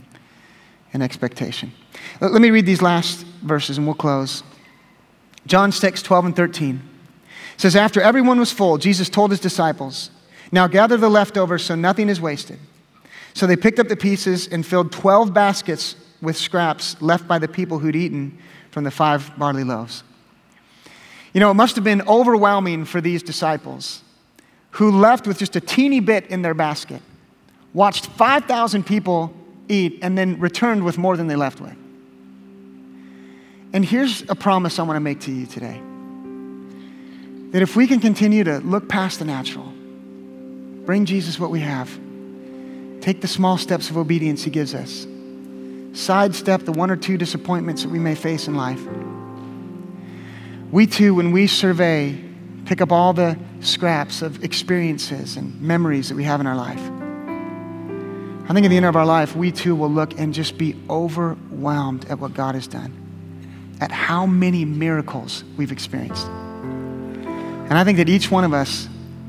in 0.94 1.02
expectation. 1.02 1.72
Let 2.20 2.42
me 2.42 2.52
read 2.52 2.66
these 2.66 2.82
last 2.82 3.26
verses 3.42 3.78
and 3.78 3.88
we'll 3.88 3.96
close. 3.96 4.44
John 5.48 5.72
6, 5.72 6.04
12 6.04 6.26
and 6.26 6.36
13 6.36 6.82
says, 7.56 7.76
After 7.78 8.02
everyone 8.02 8.40
was 8.40 8.52
full, 8.52 8.78
Jesus 8.78 9.10
told 9.10 9.32
his 9.32 9.40
disciples, 9.40 10.12
Now 10.52 10.68
gather 10.68 10.98
the 10.98 11.10
leftovers 11.10 11.64
so 11.64 11.76
nothing 11.76 12.10
is 12.10 12.22
wasted. 12.22 12.60
So 13.34 13.46
they 13.46 13.56
picked 13.56 13.80
up 13.80 13.88
the 13.88 13.96
pieces 13.96 14.48
and 14.48 14.66
filled 14.66 14.92
12 14.92 15.34
baskets 15.34 15.96
with 16.22 16.38
scraps 16.38 17.00
left 17.02 17.28
by 17.28 17.40
the 17.40 17.48
people 17.48 17.80
who'd 17.80 17.96
eaten 17.96 18.38
from 18.72 18.84
the 18.84 18.92
five 18.92 19.32
barley 19.38 19.64
loaves. 19.64 20.04
You 21.34 21.40
know, 21.40 21.52
it 21.52 21.56
must 21.56 21.76
have 21.76 21.84
been 21.84 22.02
overwhelming 22.08 22.86
for 22.86 23.02
these 23.02 23.22
disciples 23.22 24.02
who 24.72 24.92
left 24.92 25.28
with 25.28 25.38
just 25.40 25.56
a 25.56 25.62
teeny 25.62 26.00
bit 26.00 26.28
in 26.28 26.42
their 26.42 26.54
basket, 26.54 27.02
watched 27.74 28.08
5,000 28.08 28.86
people 28.86 29.34
eat, 29.68 30.00
and 30.02 30.18
then 30.18 30.40
returned 30.40 30.84
with 30.84 30.98
more 30.98 31.18
than 31.18 31.28
they 31.28 31.36
left 31.36 31.60
with. 31.60 31.76
And 33.74 33.84
here's 33.84 34.28
a 34.30 34.36
promise 34.36 34.80
I 34.80 34.84
want 34.84 34.96
to 34.96 35.02
make 35.02 35.20
to 35.22 35.32
you 35.32 35.46
today 35.46 35.82
that 37.52 37.62
if 37.62 37.76
we 37.76 37.88
can 37.88 38.00
continue 38.00 38.44
to 38.44 38.60
look 38.60 38.90
past 38.90 39.20
the 39.20 39.26
natural, 39.26 39.74
bring 40.88 41.04
Jesus 41.06 41.38
what 41.38 41.52
we 41.52 41.60
have, 41.60 41.90
take 43.02 43.20
the 43.20 43.28
small 43.28 43.58
steps 43.58 43.90
of 43.90 43.98
obedience 43.98 44.46
He 44.46 44.50
gives 44.50 44.74
us, 44.74 45.06
sidestep 45.92 46.62
the 46.62 46.72
one 46.72 46.90
or 46.90 46.96
two 46.96 47.18
disappointments 47.18 47.84
that 47.84 47.90
we 47.90 48.00
may 48.00 48.16
face 48.16 48.48
in 48.48 48.56
life. 48.56 48.82
We 50.72 50.88
too, 50.88 51.14
when 51.14 51.34
we 51.34 51.48
survey 51.48 52.24
pick 52.66 52.80
up 52.80 52.94
all 52.94 53.12
the 53.12 53.38
scraps 53.60 54.22
of 54.22 54.46
experiences 54.46 55.36
and 55.36 55.62
memories 55.62 56.08
that 56.08 56.16
we 56.16 56.24
have 56.24 56.40
in 56.40 56.48
our 56.48 56.56
life. 56.56 56.80
I 58.50 58.54
think 58.54 58.66
at 58.66 58.70
the 58.70 58.78
end 58.78 58.86
of 58.86 58.96
our 58.96 59.06
life, 59.06 59.36
we 59.36 59.52
too 59.52 59.76
will 59.76 59.92
look 59.92 60.18
and 60.18 60.34
just 60.34 60.58
be 60.58 60.74
overwhelmed 60.90 62.06
at 62.06 62.18
what 62.20 62.34
God 62.34 62.56
has 62.56 62.66
done, 62.66 63.76
at 63.82 63.92
how 63.92 64.26
many 64.26 64.64
miracles 64.64 65.44
we've 65.58 65.74
experienced. 65.74 66.28
And 66.28 67.74
I 67.74 67.84
think 67.84 67.98
that 67.98 68.08
each 68.08 68.32
one 68.32 68.46
of 68.46 68.54
us 68.54 68.88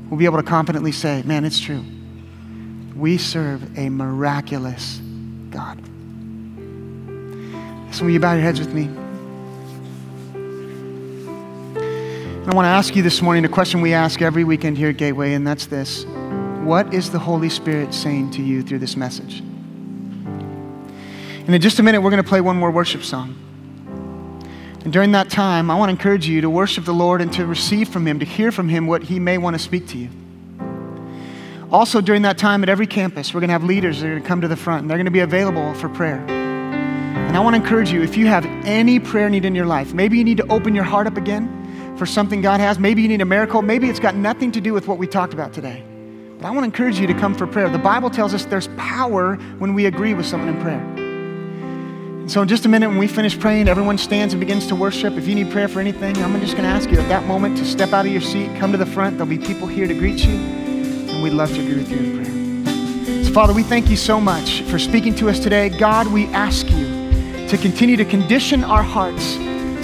will 0.09 0.17
be 0.17 0.25
able 0.25 0.37
to 0.37 0.43
confidently 0.43 0.91
say, 0.91 1.21
man, 1.23 1.45
it's 1.45 1.59
true. 1.59 1.83
We 2.95 3.17
serve 3.17 3.77
a 3.77 3.89
miraculous 3.89 4.99
God. 5.49 5.79
So, 7.91 8.05
will 8.05 8.11
you 8.11 8.19
bow 8.19 8.33
your 8.33 8.41
heads 8.41 8.59
with 8.59 8.73
me? 8.73 8.89
I 12.45 12.55
want 12.55 12.65
to 12.65 12.69
ask 12.69 12.95
you 12.95 13.03
this 13.03 13.21
morning 13.21 13.45
a 13.45 13.49
question 13.49 13.81
we 13.81 13.93
ask 13.93 14.23
every 14.23 14.43
weekend 14.43 14.77
here 14.77 14.89
at 14.89 14.97
Gateway, 14.97 15.33
and 15.33 15.45
that's 15.45 15.67
this 15.67 16.05
What 16.63 16.93
is 16.93 17.11
the 17.11 17.19
Holy 17.19 17.49
Spirit 17.49 17.93
saying 17.93 18.31
to 18.31 18.41
you 18.41 18.63
through 18.63 18.79
this 18.79 18.95
message? 18.95 19.39
And 19.39 21.55
in 21.55 21.61
just 21.61 21.79
a 21.79 21.83
minute, 21.83 22.01
we're 22.01 22.11
going 22.11 22.23
to 22.23 22.27
play 22.27 22.41
one 22.41 22.57
more 22.57 22.71
worship 22.71 23.03
song. 23.03 23.35
And 24.89 24.93
during 24.95 25.11
that 25.11 25.29
time, 25.29 25.69
I 25.69 25.75
want 25.75 25.89
to 25.89 25.91
encourage 25.91 26.27
you 26.27 26.41
to 26.41 26.49
worship 26.49 26.83
the 26.83 26.95
Lord 26.95 27.21
and 27.21 27.31
to 27.33 27.45
receive 27.45 27.89
from 27.89 28.07
Him, 28.07 28.17
to 28.21 28.25
hear 28.25 28.51
from 28.51 28.67
Him 28.67 28.87
what 28.87 29.03
He 29.03 29.19
may 29.19 29.37
want 29.37 29.53
to 29.53 29.59
speak 29.59 29.87
to 29.89 29.99
you. 29.99 30.09
Also, 31.71 32.01
during 32.01 32.23
that 32.23 32.39
time 32.39 32.63
at 32.63 32.69
every 32.69 32.87
campus, 32.87 33.31
we're 33.31 33.39
going 33.39 33.49
to 33.49 33.51
have 33.51 33.63
leaders 33.63 33.99
that 33.99 34.07
are 34.07 34.09
going 34.09 34.23
to 34.23 34.27
come 34.27 34.41
to 34.41 34.47
the 34.47 34.55
front 34.55 34.81
and 34.81 34.89
they're 34.89 34.97
going 34.97 35.05
to 35.05 35.11
be 35.11 35.19
available 35.19 35.75
for 35.75 35.89
prayer. 35.89 36.17
And 36.27 37.37
I 37.37 37.39
want 37.39 37.55
to 37.55 37.61
encourage 37.61 37.91
you 37.91 38.01
if 38.01 38.17
you 38.17 38.25
have 38.25 38.47
any 38.65 38.99
prayer 38.99 39.29
need 39.29 39.45
in 39.45 39.53
your 39.53 39.67
life, 39.67 39.93
maybe 39.93 40.17
you 40.17 40.23
need 40.23 40.37
to 40.37 40.51
open 40.51 40.73
your 40.73 40.85
heart 40.85 41.05
up 41.05 41.17
again 41.17 41.95
for 41.95 42.07
something 42.07 42.41
God 42.41 42.59
has. 42.59 42.79
Maybe 42.79 43.03
you 43.03 43.09
need 43.09 43.21
a 43.21 43.25
miracle. 43.25 43.61
Maybe 43.61 43.91
it's 43.91 43.99
got 43.99 44.15
nothing 44.15 44.51
to 44.53 44.59
do 44.59 44.73
with 44.73 44.87
what 44.87 44.97
we 44.97 45.05
talked 45.05 45.35
about 45.35 45.53
today. 45.53 45.83
But 46.39 46.47
I 46.47 46.49
want 46.49 46.61
to 46.61 46.65
encourage 46.65 46.99
you 46.99 47.05
to 47.05 47.13
come 47.13 47.35
for 47.35 47.45
prayer. 47.45 47.69
The 47.69 47.77
Bible 47.77 48.09
tells 48.09 48.33
us 48.33 48.43
there's 48.45 48.69
power 48.69 49.35
when 49.59 49.75
we 49.75 49.85
agree 49.85 50.15
with 50.15 50.25
someone 50.25 50.49
in 50.49 50.59
prayer. 50.59 50.98
So, 52.29 52.43
in 52.43 52.47
just 52.47 52.63
a 52.67 52.69
minute, 52.69 52.89
when 52.89 52.99
we 52.99 53.07
finish 53.07 53.39
praying, 53.39 53.67
everyone 53.67 53.97
stands 53.97 54.35
and 54.35 54.39
begins 54.39 54.67
to 54.67 54.75
worship. 54.75 55.15
If 55.17 55.27
you 55.27 55.33
need 55.33 55.49
prayer 55.49 55.67
for 55.67 55.79
anything, 55.79 56.15
I'm 56.17 56.39
just 56.39 56.51
going 56.51 56.63
to 56.63 56.69
ask 56.69 56.91
you 56.91 56.99
at 56.99 57.09
that 57.09 57.25
moment 57.25 57.57
to 57.57 57.65
step 57.65 57.91
out 57.91 58.05
of 58.05 58.11
your 58.11 58.21
seat, 58.21 58.55
come 58.59 58.71
to 58.71 58.77
the 58.77 58.85
front. 58.85 59.17
There'll 59.17 59.25
be 59.25 59.39
people 59.39 59.67
here 59.67 59.87
to 59.87 59.95
greet 59.95 60.23
you, 60.23 60.35
and 60.35 61.23
we'd 61.23 61.33
love 61.33 61.49
to 61.49 61.59
agree 61.59 61.77
with 61.77 61.89
you 61.89 61.97
in 61.97 63.03
prayer. 63.03 63.23
So, 63.23 63.31
Father, 63.33 63.51
we 63.51 63.63
thank 63.63 63.89
you 63.89 63.97
so 63.97 64.21
much 64.21 64.61
for 64.61 64.77
speaking 64.77 65.15
to 65.15 65.27
us 65.27 65.39
today. 65.39 65.69
God, 65.69 66.05
we 66.05 66.27
ask 66.27 66.69
you 66.69 67.47
to 67.47 67.57
continue 67.57 67.97
to 67.97 68.05
condition 68.05 68.63
our 68.63 68.83
hearts 68.83 69.37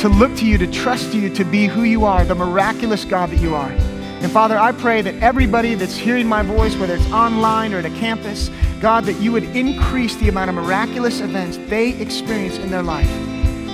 to 0.04 0.08
look 0.08 0.36
to 0.36 0.46
you, 0.46 0.60
to 0.60 0.68
trust 0.68 1.16
you, 1.16 1.34
to 1.34 1.44
be 1.44 1.66
who 1.66 1.82
you 1.82 2.06
are, 2.06 2.24
the 2.26 2.36
miraculous 2.36 3.06
God 3.06 3.32
that 3.32 3.40
you 3.40 3.56
are. 3.56 3.72
And 3.72 4.32
Father, 4.32 4.56
I 4.56 4.72
pray 4.72 5.02
that 5.02 5.16
everybody 5.16 5.74
that's 5.74 5.96
hearing 5.96 6.28
my 6.28 6.44
voice, 6.44 6.76
whether 6.76 6.94
it's 6.94 7.12
online 7.12 7.74
or 7.74 7.80
at 7.80 7.86
a 7.86 7.90
campus, 7.90 8.52
God, 8.86 9.06
that 9.06 9.20
you 9.20 9.32
would 9.32 9.46
increase 9.56 10.16
the 10.18 10.30
amount 10.30 10.48
of 10.48 10.56
miraculous 10.56 11.20
events 11.20 11.58
they 11.72 12.00
experience 12.00 12.60
in 12.60 12.70
their 12.70 12.84
life 12.84 13.10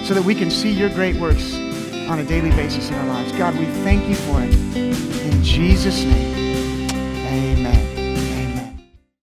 so 0.05 0.13
that 0.13 0.23
we 0.23 0.33
can 0.33 0.49
see 0.49 0.71
your 0.71 0.87
great 0.91 1.17
works 1.17 1.53
on 2.07 2.19
a 2.19 2.23
daily 2.23 2.49
basis 2.51 2.87
in 2.87 2.95
our 2.95 3.07
lives. 3.07 3.33
God, 3.33 3.53
we 3.59 3.65
thank 3.83 4.07
you 4.07 4.15
for 4.15 4.41
it. 4.41 4.53
In 4.73 5.43
Jesus' 5.43 6.05
name, 6.05 6.89
amen. 7.27 7.80